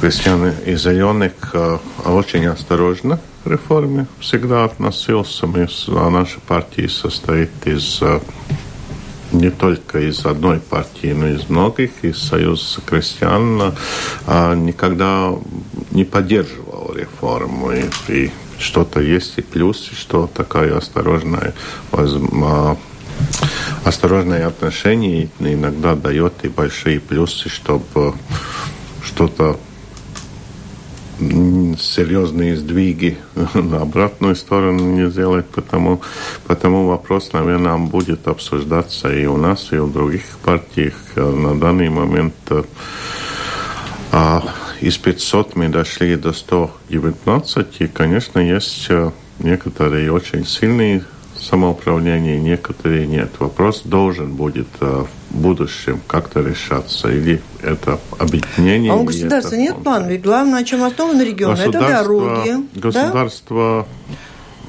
[0.00, 5.46] крестьян и зеленых э, очень осторожно к реформе всегда относился.
[5.46, 8.20] Мы, а наша партия состоит из э,
[9.32, 13.74] не только из одной партии, но из многих, из Союза крестьян,
[14.26, 15.34] а никогда
[15.90, 17.72] не поддерживал реформу.
[17.72, 21.54] И, и что-то есть и плюс, что такая осторожная
[23.84, 28.14] осторожное отношение иногда дает и большие плюсы, чтобы
[29.02, 29.58] что-то
[31.18, 33.18] серьезные сдвиги
[33.54, 36.00] на обратную сторону не сделать, потому,
[36.46, 40.92] потому вопрос, наверное, будет обсуждаться и у нас, и у других партий.
[41.16, 42.34] На данный момент
[44.12, 44.44] а,
[44.80, 51.04] из 500 мы дошли до 119, и, конечно, есть э, некоторые очень сильные
[51.40, 53.30] самоуправления некоторые нет.
[53.38, 57.10] Вопрос должен будет э, в будущем как-то решаться.
[57.10, 58.92] Или это объединение.
[58.92, 60.08] А у государства нет плана?
[60.08, 62.56] Ведь главное, на чем основан регион, это дороги.
[62.74, 63.86] Государство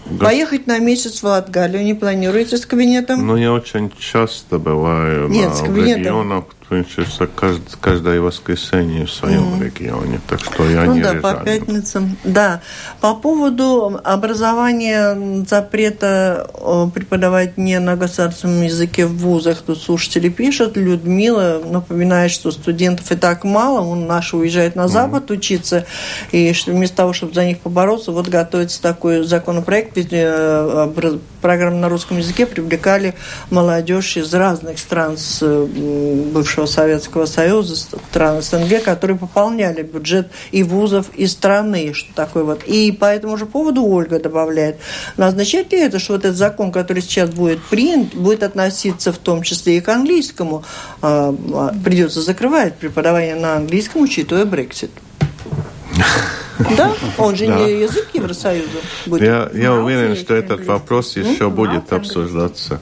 [0.10, 0.26] да?
[0.26, 3.26] Поехать на месяц в Латгалию не планируете с кабинетом?
[3.26, 6.02] Ну, я очень часто бываю Нет, на, с кабинетом.
[6.02, 9.66] регионах, получается, каждое, каждое воскресенье в своем mm.
[9.66, 12.16] регионе, так что я ну, не да, по пятницам.
[12.24, 12.62] Да.
[13.02, 16.48] По поводу образования запрета
[16.94, 23.16] преподавать не на государственном языке в вузах, тут слушатели пишут, Людмила напоминает, что студентов и
[23.16, 25.34] так мало, он наши уезжает на Запад mm.
[25.34, 25.86] учиться,
[26.32, 31.78] и что вместо того, чтобы за них побороться, вот готовится такой законопроект, ведь э, программы
[31.78, 33.16] на русском языке привлекали
[33.50, 40.64] молодежь из разных стран с бывшего бывшего Советского Союза, стран СНГ, которые пополняли бюджет и
[40.64, 42.64] вузов, и страны, что такое вот.
[42.64, 44.78] И по этому же поводу Ольга добавляет,
[45.18, 49.18] но означает ли это, что вот этот закон, который сейчас будет принят, будет относиться в
[49.18, 50.64] том числе и к английскому,
[51.02, 54.92] а, а, придется закрывать преподавание на английском, учитывая Брексит?
[56.76, 56.92] Да?
[57.18, 58.68] Он же не язык Евросоюза
[59.06, 59.22] будет.
[59.22, 62.82] Я, я уверен, что этот вопрос еще будет обсуждаться.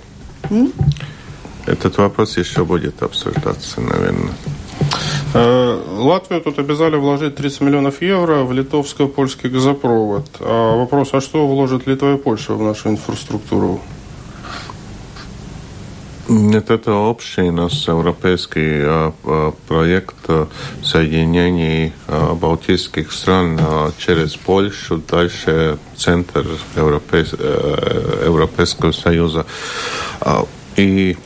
[1.68, 4.34] Этот вопрос еще будет обсуждаться, наверное.
[5.34, 10.26] Э, Латвию тут обязали вложить 30 миллионов евро в литовско-польский газопровод.
[10.40, 13.82] А вопрос, а что вложит Литва и Польша в нашу инфраструктуру?
[16.30, 20.30] Нет, это общий наш европейский а, проект
[20.84, 29.46] соединений а, балтийских стран а, через Польшу, дальше центр Европейс, Европейского Союза.
[30.20, 31.18] А, и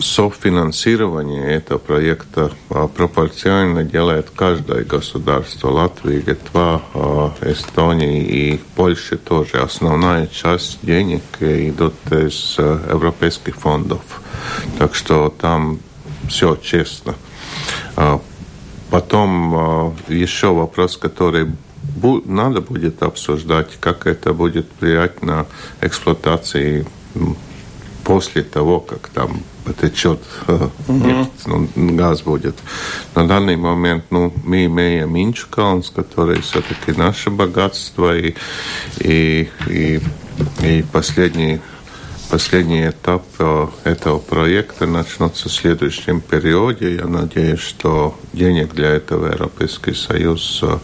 [0.00, 5.68] софинансирование этого проекта а, пропорционально делает каждое государство.
[5.68, 9.58] Латвия, Литва, а, Эстония и Польша тоже.
[9.58, 14.00] Основная часть денег идут из а, европейских фондов.
[14.78, 15.78] Так что там
[16.28, 17.14] все честно.
[18.90, 21.48] Потом еще вопрос, который
[22.24, 25.46] надо будет обсуждать, как это будет влиять на
[25.80, 26.86] эксплуатации
[28.10, 30.18] после того, как там потечет
[30.48, 31.28] uh-huh.
[31.46, 32.56] ну, газ будет.
[33.14, 38.34] На данный момент ну, мы имеем Инчкалнс, который все-таки наше богатство, и,
[38.98, 40.00] и, и,
[40.60, 41.60] и последний
[42.30, 46.94] последний этап э, этого проекта начнется в следующем периоде.
[46.94, 50.78] Я надеюсь, что денег для этого Европейский Союз э,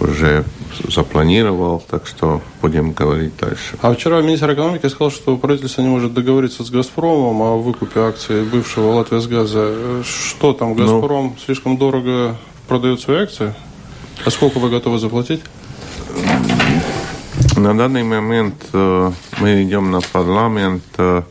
[0.00, 0.44] уже
[0.88, 3.76] запланировал, так что будем говорить дальше.
[3.80, 8.42] А вчера министр экономики сказал, что правительство не может договориться с «Газпромом» о выкупе акций
[8.42, 10.02] бывшего «Латвиясгаза».
[10.04, 10.74] Что там, ну.
[10.74, 13.54] «Газпром» ну, слишком дорого продает свои акции?
[14.24, 15.40] А сколько вы готовы заплатить?
[17.62, 21.22] На данный момент э, мы идем на парламент э,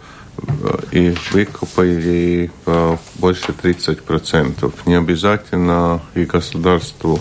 [0.94, 4.74] и выкупили э, больше 30%.
[4.86, 7.20] Не обязательно и государству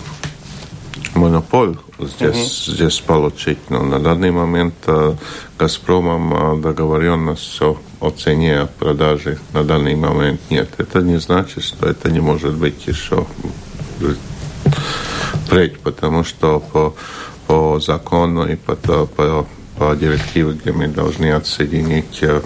[1.13, 2.75] монополь здесь, угу.
[2.77, 3.69] здесь получить.
[3.69, 5.15] Но на данный момент э,
[5.59, 10.69] «Газпромом» э, договоренность о, о цене продажи на данный момент нет.
[10.77, 13.27] Это не значит, что это не может быть еще
[15.51, 16.95] впредь, потому что по,
[17.51, 19.45] по закону и по, по,
[19.77, 22.41] по директиве, где мы должны отсоединить э,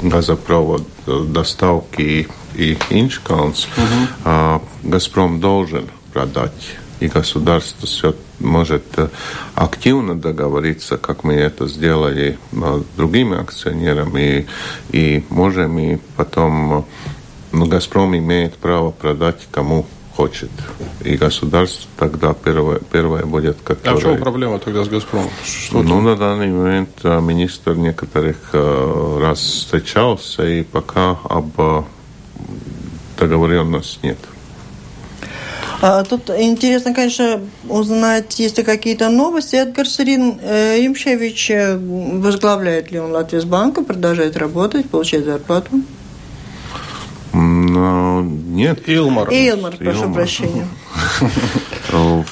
[0.00, 4.62] газопровод доставки и Инчкалнс, угу.
[4.84, 9.08] «Газпром» должен продать и государство все может э,
[9.56, 14.46] активно договориться, как мы это сделали с другими акционерами,
[14.92, 16.82] и, и можем, и потом э,
[17.50, 19.84] ну, «Газпром» имеет право продать кому
[20.16, 20.50] хочет.
[21.04, 23.94] И государство тогда первое, первое будет, которое...
[23.94, 25.30] А в чем проблема тогда с «Газпромом»?
[25.44, 31.86] Что ну, на данный момент э, министр некоторых раз встречался, и пока об
[33.18, 34.18] договоренности нет.
[35.80, 39.56] А, тут интересно, конечно, узнать, есть ли какие-то новости.
[39.56, 45.82] Эдгар Сарин э, Римшевич, э, возглавляет ли он Латвийсбанка, продолжает работать, получает зарплату?
[47.32, 48.88] Но нет.
[48.88, 49.28] Илмар.
[49.30, 50.14] Илмар, прошу Илмар.
[50.14, 50.66] прощения.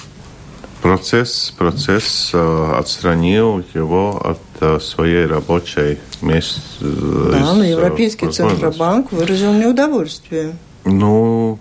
[0.83, 4.19] Процесс, процесс э, отстранил его
[4.61, 6.59] от своей рабочей мест.
[6.81, 10.57] Да, но Европейский Центробанк выразил неудовольствие.
[10.87, 11.59] Ну,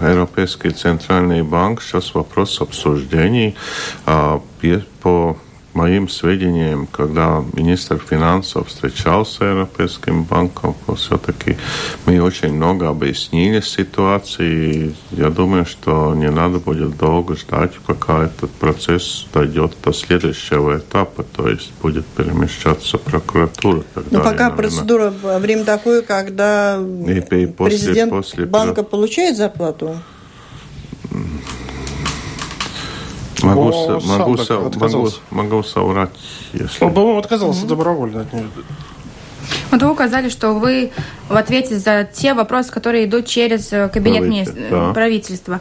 [0.00, 3.54] Европейский центральный банк сейчас вопрос обсуждений
[4.06, 4.42] а,
[5.02, 5.36] по
[5.74, 11.56] моим сведениям, когда министр финансов встречался с Европейским банком, все-таки
[12.06, 14.94] мы очень много объяснили ситуации.
[15.10, 21.22] Я думаю, что не надо будет долго ждать, пока этот процесс дойдет до следующего этапа,
[21.22, 23.82] то есть будет перемещаться прокуратура.
[24.10, 24.56] Но пока наверное.
[24.56, 29.96] процедура, время такое, когда и, и после, президент после, банка получает зарплату?
[33.44, 36.10] Могу, О, могу, со, могу, могу соврать,
[36.52, 36.84] если...
[36.84, 37.68] Он, по-моему, отказался mm-hmm.
[37.68, 38.48] добровольно от нее.
[39.70, 40.92] Вот вы указали, что вы
[41.28, 44.92] в ответе за те вопросы, которые идут через кабинет Правитель, да.
[44.92, 45.60] правительства.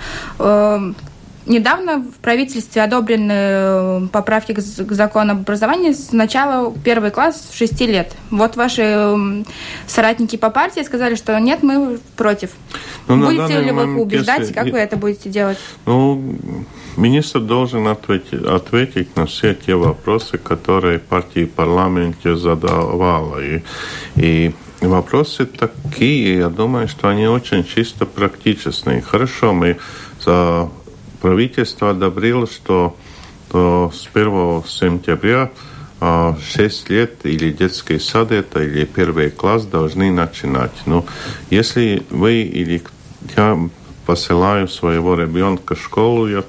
[1.46, 4.62] Недавно в правительстве одобрены э, поправки к
[4.94, 8.16] закону об образовании с начала первый класс в 6 лет.
[8.32, 9.46] Вот ваши эм,
[9.86, 12.52] соратники по партии сказали, что нет, мы против.
[13.10, 14.54] Ну, будете ли вы их убеждать, если...
[14.54, 15.58] как вы это будете делать?
[15.86, 16.38] Ну,
[16.96, 23.44] министр должен ответить, ответить на все те вопросы, которые партия в парламенте задавала.
[23.44, 23.62] И,
[24.16, 29.02] и вопросы такие, я думаю, что они очень чисто практичные.
[29.02, 29.78] Хорошо, мы
[30.24, 30.70] за
[31.24, 32.98] правительство одобрило, что
[33.50, 35.52] то с 1 сентября
[36.02, 40.74] 6 лет или детский сад это, или первый класс должны начинать.
[40.86, 41.06] Но
[41.50, 42.84] если вы или
[43.38, 43.58] я
[44.06, 46.44] посылаю своего ребенка в школу, я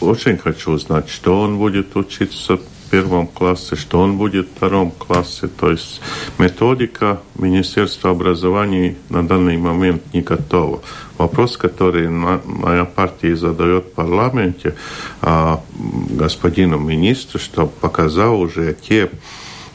[0.00, 2.60] очень хочу знать, что он будет учиться
[2.92, 5.48] первом классе, что он будет в втором классе.
[5.48, 6.02] То есть
[6.36, 10.82] методика Министерства образования на данный момент не готова.
[11.16, 14.74] Вопрос, который моя партия задает в парламенте
[15.22, 15.62] а,
[16.10, 19.10] господину министру, чтобы показал уже те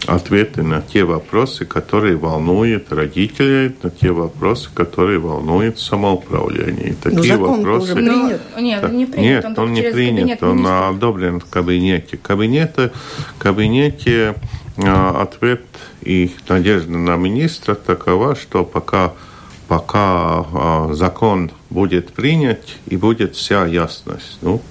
[0.05, 6.89] ответы на те вопросы, которые волнуют родителей, на те вопросы, которые волнуют самоуправление.
[6.89, 7.93] И такие Но закон вопросы...
[7.93, 8.41] Уже принят.
[8.60, 9.43] Нет, так, не принят.
[9.43, 10.88] Нет, он, он не принят, он министра.
[10.89, 12.17] одобрен в кабинете.
[12.17, 12.91] Кабинете,
[13.39, 14.36] кабинете
[14.77, 15.62] а, ответ
[16.01, 19.13] и надежда на министра такова, что пока
[19.67, 24.38] пока а, закон будет принят и будет вся ясность.
[24.41, 24.62] Ну,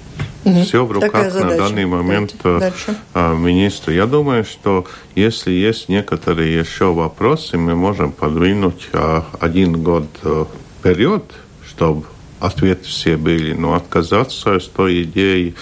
[0.47, 0.63] Угу.
[0.63, 2.97] Все в руках на данный момент э, Дальше.
[3.15, 3.93] А, министра.
[3.93, 10.45] Я думаю, что если есть некоторые еще вопросы, мы можем подвинуть а, один год э,
[10.79, 11.25] вперед,
[11.69, 12.05] чтобы
[12.39, 13.55] ответы все были.
[13.55, 15.57] Но отказаться от той идеи,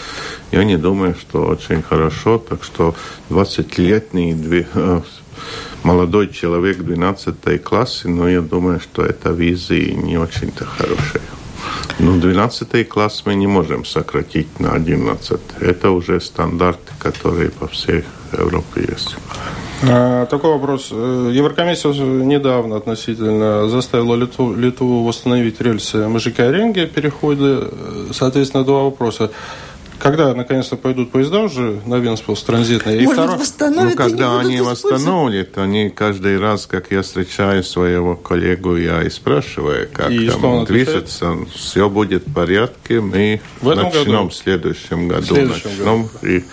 [0.52, 2.36] я не думаю, что очень хорошо.
[2.36, 2.94] Так что
[3.30, 5.00] 20-летний э,
[5.82, 11.22] молодой человек в 12 классе, но я думаю, что эта визия не очень-то хорошая.
[11.98, 15.40] Ну, 12 класс мы не можем сократить на 11.
[15.60, 19.16] Это уже стандарты, которые по всей Европе есть.
[19.82, 20.88] А, такой вопрос.
[20.92, 27.58] Э, Еврокомиссия недавно относительно заставила Литву, Литву восстановить рельсы Мажика-Ренге переходы.
[27.62, 29.30] Э, соответственно, два вопроса.
[30.04, 33.00] Когда наконец-то пойдут поезда уже на Венспилс транзитные?
[33.00, 33.84] И Может, второе...
[33.84, 39.88] ну, когда они восстановят, они каждый раз, как я встречаю своего коллегу, я и спрашиваю,
[39.90, 41.34] как и там движется.
[41.54, 44.28] Все будет в порядке, мы в начнем году?
[44.28, 45.22] в следующем году.
[45.22, 46.02] В следующем начнем.
[46.02, 46.10] Году.
[46.22, 46.44] И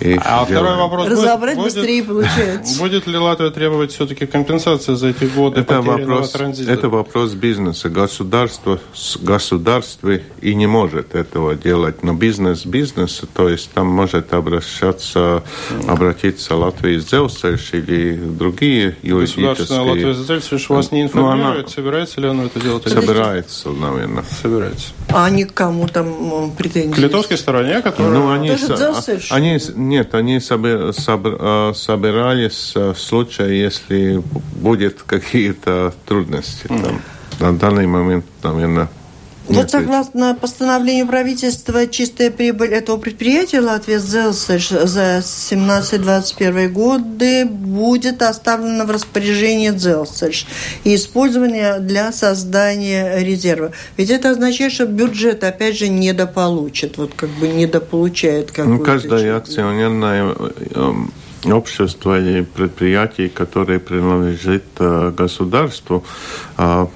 [0.00, 0.64] И а делаем.
[0.66, 1.08] второй вопрос.
[1.08, 2.78] Разобрать будет, быстрее получается.
[2.78, 6.70] Будет ли Латвия требовать все-таки компенсации за эти годы это вопрос, транзита?
[6.70, 7.88] это вопрос бизнеса.
[7.88, 8.78] Государство,
[9.22, 12.02] государство и не может этого делать.
[12.02, 15.42] Но бизнес бизнеса, то есть там может обращаться,
[15.88, 20.08] обратиться Латвия Зелсельш или другие Государственная юридические...
[20.08, 22.86] Латвия Зельцевич вас не Ну, она- информирует, собирается ли оно это делать?
[22.88, 24.24] Собирается, наверное.
[24.42, 24.88] Собирается.
[25.08, 26.92] А они к кому там претензии?
[26.92, 28.12] К литовской стороне, которая...
[28.12, 29.32] Ну, они, Зелсельш?
[29.32, 30.40] они, с- нет, они э,
[31.74, 34.22] собирались э, в случае, если
[34.54, 36.66] будет какие-то трудности.
[36.68, 37.00] Там.
[37.40, 38.88] На данный момент, наверное,
[39.48, 39.70] Вот нет.
[39.70, 48.90] согласно постановлению правительства, чистая прибыль этого предприятия Латвия Зелсельш за 17-21 годы будет оставлена в
[48.90, 50.46] распоряжении Зелсельш
[50.84, 53.72] и использование для создания резерва.
[53.96, 59.38] Ведь это означает, что бюджет, опять же, недополучит, вот как бы недополучает Ну, какую-то каждое
[59.38, 59.48] часть.
[59.50, 60.50] акционерное э,
[61.44, 66.04] э, общество или предприятие, которое принадлежит э, государству,
[66.58, 66.86] э,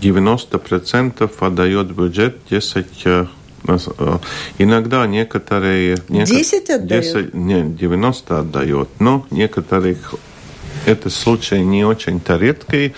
[0.00, 3.26] 90% отдает бюджет 10 э,
[3.66, 4.18] э,
[4.58, 5.96] Иногда некоторые...
[6.08, 7.04] неко- 10 отдает?
[7.04, 8.88] 10 нет, 90 отдает.
[8.98, 10.14] Но некоторых
[10.86, 12.94] это случай не очень-то редкий.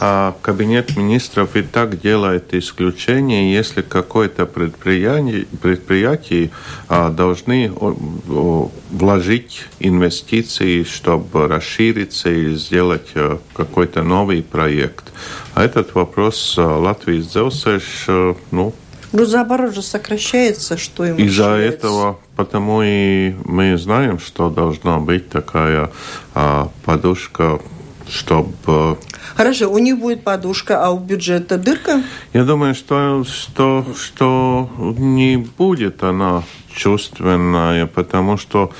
[0.00, 6.50] А кабинет министров и так делает исключение, если какое-то предприятие, предприятие
[6.88, 7.96] а, должны о,
[8.28, 15.12] о, вложить инвестиции, чтобы расшириться или сделать а, какой-то новый проект.
[15.56, 18.06] А этот вопрос а, Латвии Зелсеш,
[18.50, 18.74] ну,
[19.12, 25.90] Грузооборот же сокращается, что им из-за этого, потому и мы знаем, что должна быть такая
[26.34, 27.58] а, подушка,
[28.08, 28.98] чтобы...
[29.34, 32.02] Хорошо, у них будет подушка, а у бюджета дырка?
[32.32, 36.42] Я думаю, что, что, что не будет она
[36.74, 38.72] чувственная, потому что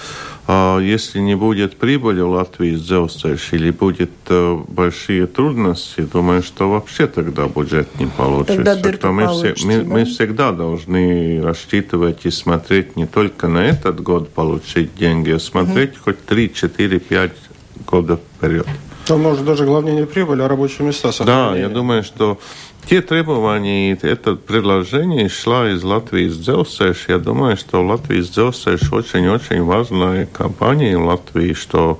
[0.49, 6.43] а, если не будет прибыли в Латвии из Зелсельш или будет э, большие трудности, думаю,
[6.45, 8.55] что вообще тогда бюджет не получится.
[8.57, 9.85] Тогда дырка мы, все- мы, да?
[9.85, 15.99] мы всегда должны рассчитывать и смотреть не только на этот год получить деньги, а смотреть
[15.99, 17.33] хоть 3, 4, 5
[17.85, 18.67] года вперед.
[19.07, 21.63] Там может даже главнее не прибыль, а рабочие места Да, сохранение.
[21.63, 22.39] я думаю, что
[22.89, 27.07] те требования, и это предложение шла из Латвии из Дзелсеш.
[27.09, 31.99] Я думаю, что Латвия из Дзелсеш очень-очень важная компания в Латвии, что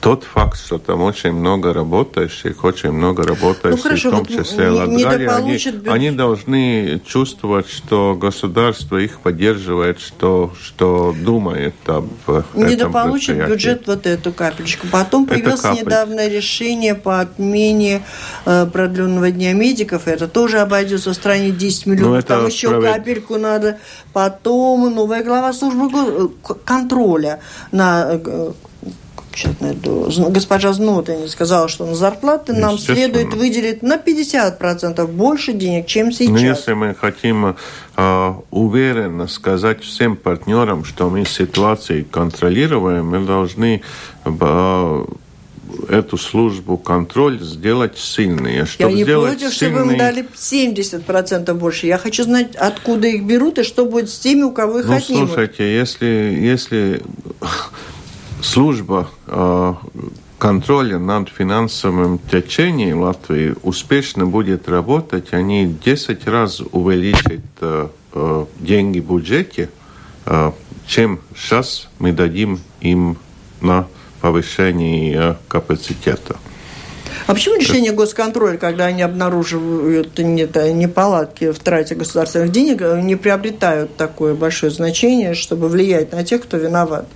[0.00, 4.28] тот факт, что там очень много работающих, очень много работающих, Ну, хорошо, в том вот
[4.44, 5.88] числе не- Латгалии, они, бюджет.
[5.88, 13.52] они должны чувствовать, что государство их поддерживает, что, что думает об этом дополучит предприятии.
[13.52, 14.86] бюджет вот эту капельку.
[14.90, 15.84] Потом Это появилось капелька.
[15.84, 18.02] недавно решение по отмене
[18.46, 20.08] э, продленного дня медиков.
[20.08, 22.14] Это тоже обойдется в стране 10 миллионов.
[22.16, 23.78] Ну, Там еще справед- капельку надо.
[24.12, 25.88] Потом новая глава службы
[26.48, 27.40] э, контроля
[27.70, 28.20] на
[29.60, 35.86] найду, Зн- госпожа Знотин сказала, что на зарплаты нам следует выделить на 50% больше денег,
[35.86, 36.28] чем сейчас.
[36.28, 37.56] Но Ну, если мы хотим
[37.96, 43.82] э, уверенно сказать всем партнерам, что мы ситуацию контролируем, мы должны
[44.24, 45.04] э,
[45.88, 48.56] эту службу контроль сделать сильной.
[48.56, 51.86] Я Чтобы не сделать против, чтобы им дали 70% больше.
[51.86, 54.94] Я хочу знать, откуда их берут и что будет с теми, у кого их Ну,
[54.96, 55.28] отнимут.
[55.28, 56.06] слушайте, если,
[56.40, 57.02] если
[58.42, 59.74] служба э,
[60.38, 69.00] контроля над финансовым течением Латвии успешно будет работать, они 10 раз увеличат э, э, деньги
[69.00, 69.70] в бюджете,
[70.86, 73.16] чем сейчас мы дадим им
[73.60, 73.86] на
[74.20, 76.36] повышение капацитета.
[77.26, 83.96] А почему решение госконтроля, когда они обнаруживают не- неполадки в трате государственных денег, не приобретают
[83.96, 87.08] такое большое значение, чтобы влиять на тех, кто виноват?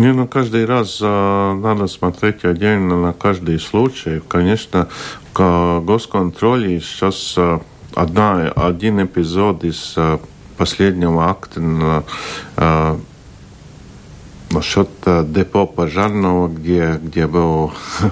[0.00, 4.22] Не, ну каждый раз э, надо смотреть отдельно на каждый случай.
[4.26, 4.88] Конечно,
[5.34, 7.58] в госконтроле сейчас э,
[7.94, 10.16] одна, один эпизод из э,
[10.56, 12.02] последнего акта
[12.56, 12.96] э,
[14.50, 17.70] насчет депо пожарного, где, где было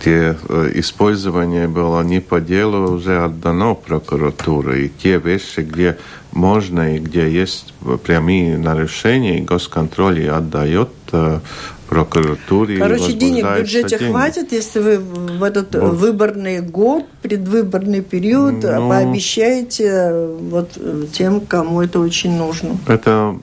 [0.00, 4.86] где э, использование было не по делу, уже отдано прокуратуре.
[4.86, 5.98] И те вещи, где
[6.38, 7.74] можно и где есть
[8.04, 11.40] прямые нарушения, госконтроль и отдает э,
[11.88, 12.78] прокуратуре.
[12.78, 14.12] Короче, денег в бюджете деньги.
[14.12, 15.90] хватит, если вы в этот Ну.
[15.90, 18.88] выборный год, предвыборный период э, Ну.
[18.88, 22.76] пообещаете э, вот э, тем, кому это очень нужно.
[22.86, 23.36] Это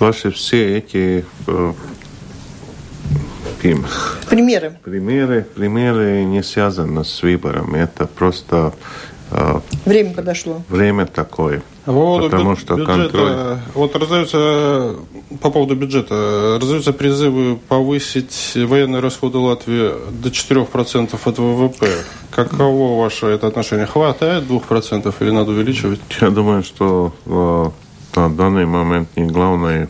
[0.00, 1.72] ваши все эти э,
[3.62, 3.86] пим-
[4.28, 4.72] Примеры.
[4.84, 7.74] примеры, примеры не связаны с выбором.
[7.74, 8.72] Это просто
[9.30, 10.62] э, Время подошло.
[10.68, 11.62] время такое.
[11.84, 13.58] По поводу Потому что бюджета, контроль...
[13.74, 14.96] Вот раздаются
[15.40, 16.58] по поводу бюджета.
[16.60, 21.88] Раздаются призывы повысить военные расходы Латвии до 4% от ВВП.
[22.30, 23.86] Каково ваше это отношение?
[23.86, 26.00] Хватает 2% или надо увеличивать?
[26.20, 27.70] Я думаю, что э,
[28.16, 29.88] на данный момент не главное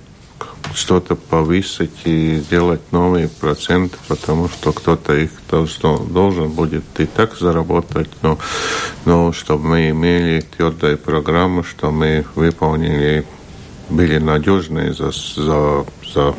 [0.74, 7.36] что-то повысить и сделать новые проценты, потому что кто-то их должен, должен будет и так
[7.36, 8.38] заработать, но,
[9.04, 13.26] но чтобы мы имели твердую программу, что мы выполнили,
[13.88, 16.34] были надежные за, за, за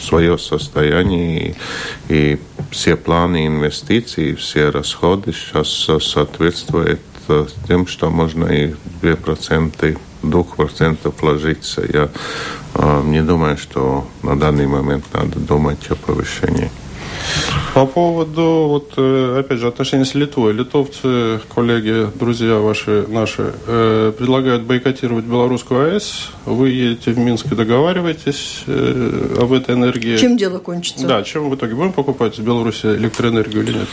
[0.00, 1.56] свое состояние
[2.08, 7.00] и, и все планы инвестиций, все расходы сейчас соответствуют
[7.66, 11.82] тем, что можно и 2% 2% вложиться.
[11.92, 12.08] Я
[12.74, 16.70] э, не думаю, что на данный момент надо думать о повышении.
[17.74, 20.52] По поводу, вот, э, опять же, отношений с Литвой.
[20.52, 26.30] Литовцы, коллеги, друзья ваши, наши, э, предлагают бойкотировать белорусскую АЭС.
[26.44, 30.16] Вы едете в Минск и договариваетесь э, об этой энергии.
[30.16, 31.06] Чем дело кончится?
[31.06, 33.88] Да, чем в итоге будем покупать в Беларуси электроэнергию или нет?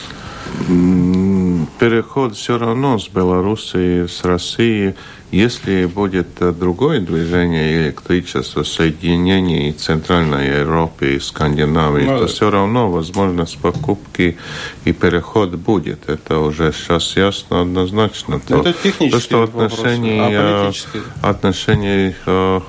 [1.79, 4.95] Переход все равно с Белоруссии, с Россией
[5.35, 12.89] если будет э, другое движение электричества, соединение Центральной Европы и Скандинавии, ну, то все равно
[12.89, 14.37] возможность покупки
[14.85, 16.07] и переход будет.
[16.07, 18.39] Это уже сейчас ясно однозначно.
[18.39, 20.87] То, Это технические то, что отношения, вопросы,
[21.21, 22.59] а отношения э,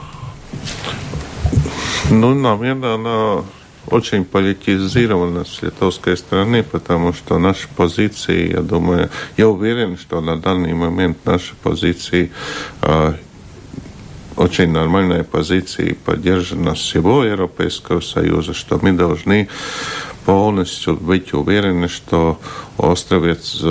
[2.10, 3.44] ну, наверное, она
[3.88, 10.36] очень политизирована с литовской стороны, потому что наши позиции, я думаю, я уверен, что на
[10.36, 12.32] данный момент наши позиции
[12.82, 13.14] э,
[14.36, 19.48] очень нормальная позиция поддержана всего Европейского Союза, что мы должны
[20.24, 22.40] полностью быть уверены, что
[22.76, 23.62] островец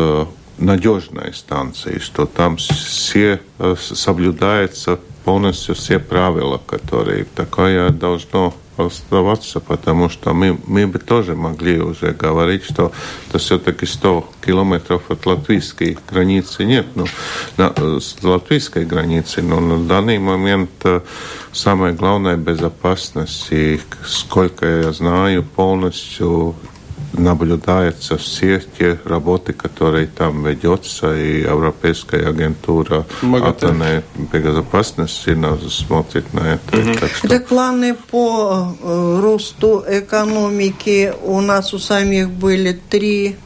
[0.57, 10.09] надежной станции, что там все э, соблюдаются полностью все правила, которые такое должно оставаться, потому
[10.09, 12.91] что мы, мы бы тоже могли уже говорить, что
[13.30, 16.65] это все-таки 100 километров от латвийской границы.
[16.65, 17.05] Нет, ну,
[17.57, 21.01] на, с латвийской границы, но на данный момент э,
[21.51, 26.55] самое главное безопасность, и сколько я знаю, полностью
[27.13, 35.37] наблюдается все те работы, которые там ведется, и Европейская агентура атомной безопасности
[35.69, 36.77] смотрит на это.
[36.77, 36.99] Угу.
[36.99, 37.27] Так что...
[37.27, 43.37] Так планы по э, росту экономики у нас у самих были три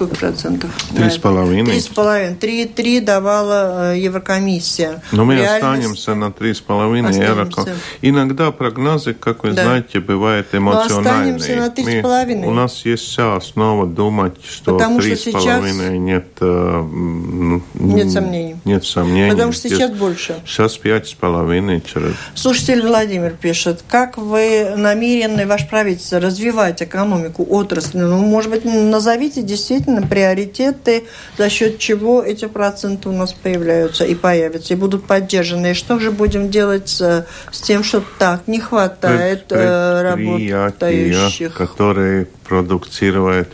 [0.00, 0.70] сколько процентов?
[0.96, 1.72] Три с половиной.
[1.72, 2.34] Три с половиной.
[2.34, 5.02] Три, три давала э, Еврокомиссия.
[5.12, 5.56] Но мы Реальность...
[5.56, 7.66] останемся на три с половиной Евроком.
[8.00, 9.64] Иногда прогнозы, как вы да.
[9.64, 11.32] знаете, бывают эмоциональные.
[11.32, 12.48] Но останемся на три с половиной.
[12.48, 16.28] У нас есть вся основа думать, что три с половиной нет...
[16.40, 16.82] Э,
[17.74, 18.56] нет сомнений.
[18.64, 19.30] Нет сомнений.
[19.30, 20.40] Потому что сейчас больше.
[20.46, 21.82] Сейчас пять с половиной.
[21.82, 22.14] Через...
[22.34, 27.98] Слушатель Владимир пишет, как вы намерены, ваше правительство, развивать экономику, отрасль?
[27.98, 31.04] Ну, может быть, назовите действительно действительно приоритеты,
[31.36, 35.72] за счет чего эти проценты у нас появляются и появятся, и будут поддержаны.
[35.72, 41.54] И что же будем делать с, с тем, что так не хватает э, работающих?
[41.54, 43.48] которые продуцируют,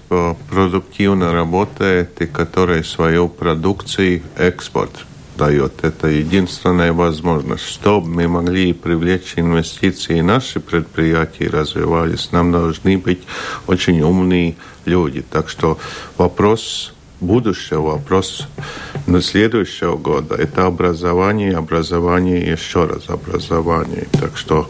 [0.50, 4.92] продуктивно работают и которые свою продукцию экспорт
[5.36, 5.84] дает.
[5.84, 7.64] Это единственная возможность.
[7.64, 13.20] Чтобы мы могли привлечь инвестиции, наши предприятия развивались, нам должны быть
[13.66, 14.56] очень умные
[14.86, 15.22] люди.
[15.22, 15.78] Так что
[16.16, 18.46] вопрос будущего, вопрос
[19.06, 24.06] на следующего года– это образование, образование, еще раз образование.
[24.12, 24.68] Так что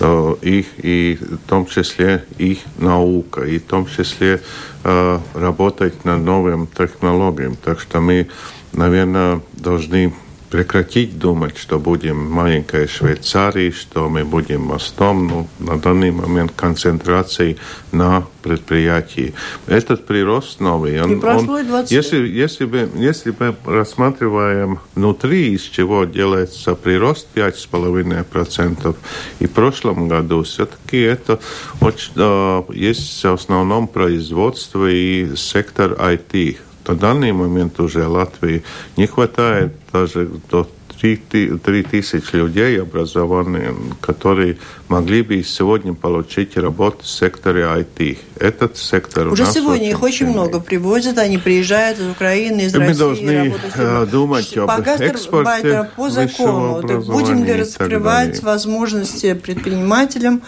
[0.00, 4.42] э, их, и в том числе их наука, и в том числе
[4.84, 7.56] э, работать над новым технологиям.
[7.56, 8.28] Так что мы,
[8.72, 10.12] наверное, должны
[10.50, 15.26] прекратить думать, что будем маленькой Швейцарией, что мы будем мостом.
[15.26, 17.56] Ну, на данный момент концентрации
[17.92, 19.34] на предприятии.
[19.66, 21.00] Этот прирост новый.
[21.02, 28.96] Он, он, если, если, бы, если мы рассматриваем внутри, из чего делается прирост 5,5%,
[29.40, 31.40] и в прошлом году все-таки это
[31.80, 36.58] очень, э, есть в основном производство и сектор IT
[36.88, 38.62] на данный момент уже Латвии
[38.96, 40.68] не хватает даже до
[41.00, 44.56] 3 тысяч людей образованных, которые
[44.88, 48.18] могли бы сегодня получить работу в секторе IT.
[48.38, 52.98] этот сектор Уже сегодня их очень много привозят, они приезжают из Украины, из Мы России.
[52.98, 56.82] должны э, думать об по экспорте по закону.
[57.06, 60.42] Будем ли раскрывать возможности предпринимателям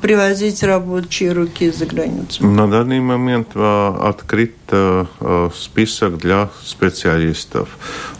[0.00, 2.46] привозить рабочие руки за границу?
[2.46, 5.04] На данный момент э, открыт э,
[5.54, 7.68] список для специалистов.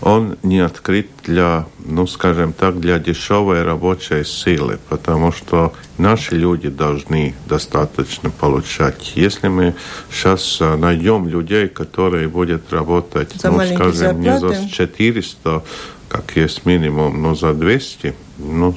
[0.01, 6.69] Он не открыт для, ну, скажем так, для дешевой рабочей силы, потому что наши люди
[6.69, 9.13] должны достаточно получать.
[9.15, 9.75] Если мы
[10.11, 14.19] сейчас э, найдем людей, которые будут работать, за ну, скажем, зарплаты.
[14.19, 15.63] не за 400,
[16.09, 18.75] как есть минимум, но за 200, ну,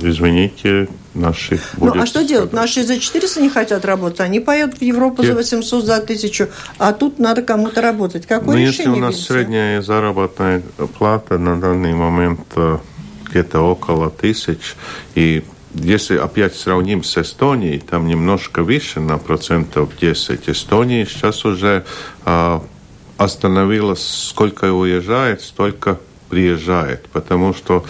[0.00, 2.52] извините, наши Ну, а что делать?
[2.52, 6.48] Наши за 400 не хотят работать, они поедут в Европу за 800, за 1000,
[6.78, 8.26] а тут надо кому-то работать.
[8.26, 9.32] Какое ну, решение Если у нас видите?
[9.32, 10.62] средняя заработная
[10.98, 12.78] плата на данный момент э,
[13.28, 14.76] где-то около тысяч,
[15.14, 15.44] и
[15.74, 20.50] если опять сравним с Эстонией, там немножко выше на процентов 10.
[20.50, 21.84] Эстония сейчас уже
[22.24, 22.62] а,
[23.16, 25.98] остановилась, сколько уезжает, столько
[26.32, 27.84] приезжает, потому что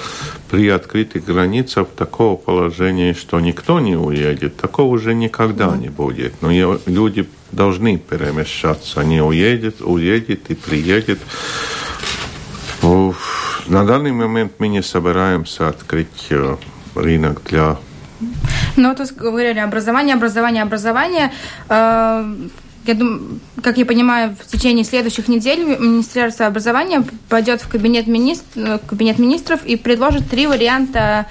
[0.50, 6.34] при открытых границах такого положения, что никто не уедет, такого уже никогда не будет.
[6.42, 6.50] Но
[6.86, 11.20] люди должны перемещаться, они уедут, уедет и приедет.
[12.82, 16.56] Уф, На данный момент мы не собираемся открыть э,
[16.96, 17.76] рынок для
[18.76, 21.30] Ну, вот вы говорили образование, образование, образование.
[22.84, 28.06] Э, Я думаю, как я понимаю, в течение следующих недель Министерство образования пойдет в кабинет,
[28.06, 31.26] министр, в кабинет министров и предложит три варианта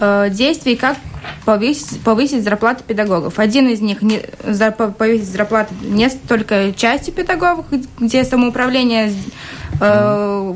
[0.00, 0.96] э, действий, как
[1.44, 3.38] повысить, повысить зарплаты педагогов.
[3.38, 7.66] Один из них не, за, повысить зарплаты не только части педагогов,
[7.98, 9.12] где самоуправление
[9.80, 10.54] э,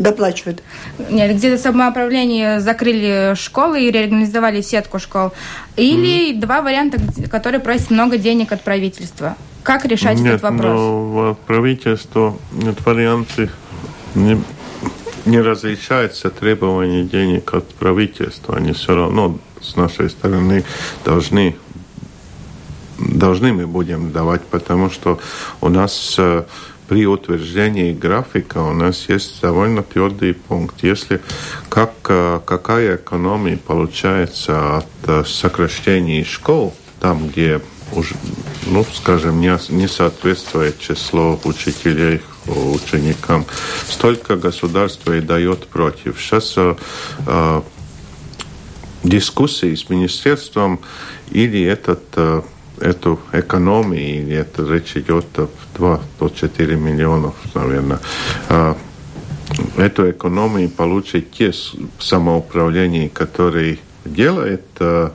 [0.00, 0.62] Доплачивают.
[1.10, 5.32] нет, где самоуправление закрыли школы и реорганизовали сетку школ.
[5.76, 6.40] Или mm.
[6.40, 6.98] два варианта,
[7.30, 9.36] которые просят много денег от правительства.
[9.62, 10.64] Как решать Нет, этот вопрос?
[10.64, 13.50] но правительство нет, варианты
[14.14, 14.42] не,
[15.26, 18.56] не различаются требования денег от правительства.
[18.56, 20.64] Они все равно с нашей стороны
[21.04, 21.56] должны
[22.98, 25.18] должны мы будем давать, потому что
[25.60, 26.44] у нас э,
[26.88, 30.82] при утверждении графика у нас есть довольно твердый пункт.
[30.82, 31.20] Если
[31.68, 37.60] как, э, какая экономия получается от э, сокращения школ, там, где
[37.92, 38.14] уже,
[38.66, 43.44] ну, скажем, не, не соответствует число учителей ученикам,
[43.88, 46.20] столько государство и дает против.
[46.20, 46.74] Сейчас э,
[47.26, 47.60] э,
[49.04, 50.80] дискуссии с министерством
[51.30, 52.42] или этот э,
[52.80, 58.00] эту экономию, или это речь идет о 2 до 4 миллионов, наверное,
[58.48, 58.74] э,
[59.76, 61.52] эту экономию получит те
[61.98, 65.10] самоуправления, которые делает э,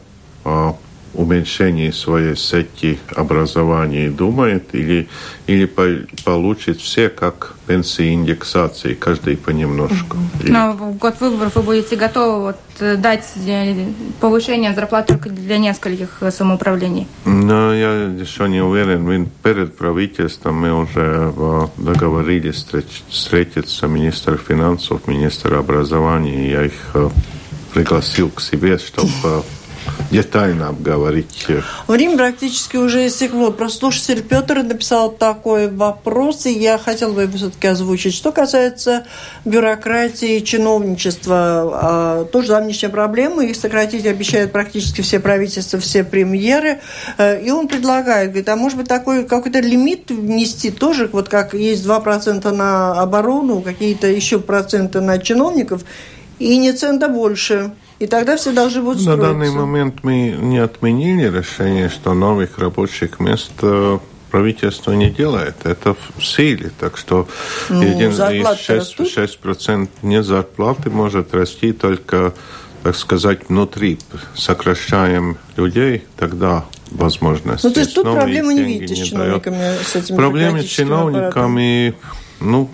[1.17, 5.07] уменьшение своей сети образования думает, или,
[5.47, 10.17] или по- получит все как пенсии индексации, каждый понемножку.
[10.43, 13.85] И- Но в год выборов вы будете готовы вот, э, дать э,
[14.19, 17.07] повышение зарплат только для нескольких э, самоуправлений?
[17.25, 19.03] Но я еще не уверен.
[19.03, 21.33] Мы перед правительством мы уже
[21.77, 26.51] договорились встреч- встретиться министр финансов, министр образования.
[26.51, 26.73] Я их
[27.73, 29.43] пригласил к себе, чтобы
[30.11, 31.45] детально обговорить.
[31.47, 33.51] э, Время практически уже истекло.
[33.51, 38.13] Прослушатель Петр написал такой вопрос, и я хотела бы его все-таки озвучить.
[38.13, 39.05] Что касается
[39.45, 43.43] бюрократии и чиновничества, а, тоже давнишняя проблема.
[43.43, 46.79] Их сократить обещают практически все правительства, все премьеры.
[47.17, 51.53] Э, И он предлагает, говорит, а может быть такой какой-то лимит внести тоже, вот как
[51.53, 55.83] есть 2% на оборону, какие-то еще проценты на чиновников,
[56.39, 57.71] и не цента больше.
[57.99, 59.27] И тогда все должны будут На строиться.
[59.27, 63.99] данный момент мы не отменили решение, что новых рабочих мест э,
[64.31, 65.55] правительство не делает.
[65.63, 66.71] Это в силе.
[66.79, 67.27] Так что
[67.69, 69.07] Ну, един- зарплаты и 6%, растут?
[69.07, 72.33] 6% не зарплаты может расти только,
[72.83, 73.97] так сказать, внутри.
[74.35, 77.63] Сокращаем людей, тогда возможность.
[77.63, 81.31] Ну, то есть тут проблемы не видите с чиновниками, с этим Проблемы с бюрократическим аппаратом?
[82.45, 82.69] Ну,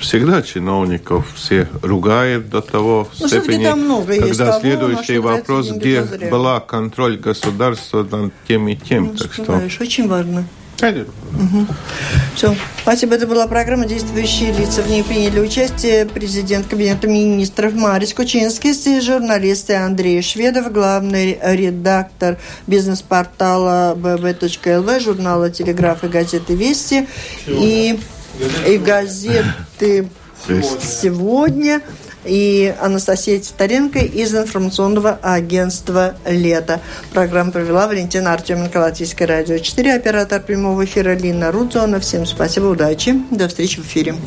[0.00, 5.18] всегда чиновников все ругают до того Ну, всё-таки степени, там много есть когда того, следующий
[5.18, 6.30] вопрос, где зазря.
[6.30, 9.06] была контроль государства над тем и тем.
[9.06, 10.44] Ну, так что очень важно.
[10.78, 11.12] Конечно.
[12.34, 12.54] Все.
[12.82, 13.14] Спасибо.
[13.14, 14.82] Это была программа «Действующие лица».
[14.82, 22.38] В ней приняли участие президент Кабинета министров Марис Кучинский, и журналисты Андрей Шведов, главный редактор
[22.66, 27.06] бизнес-портала bb.lv, журнала «Телеграф» и газеты «Вести»
[27.46, 27.98] и,
[28.66, 30.08] и газеты.
[30.46, 31.80] «Сегодня».
[32.24, 36.80] и Анастасия Титаренко из информационного агентства «Лето».
[37.12, 42.00] Программу провела Валентина Артеменко, Латвийское радио 4, оператор прямого эфира Лина Рудзона.
[42.00, 44.14] Всем спасибо, удачи, до встречи в эфире.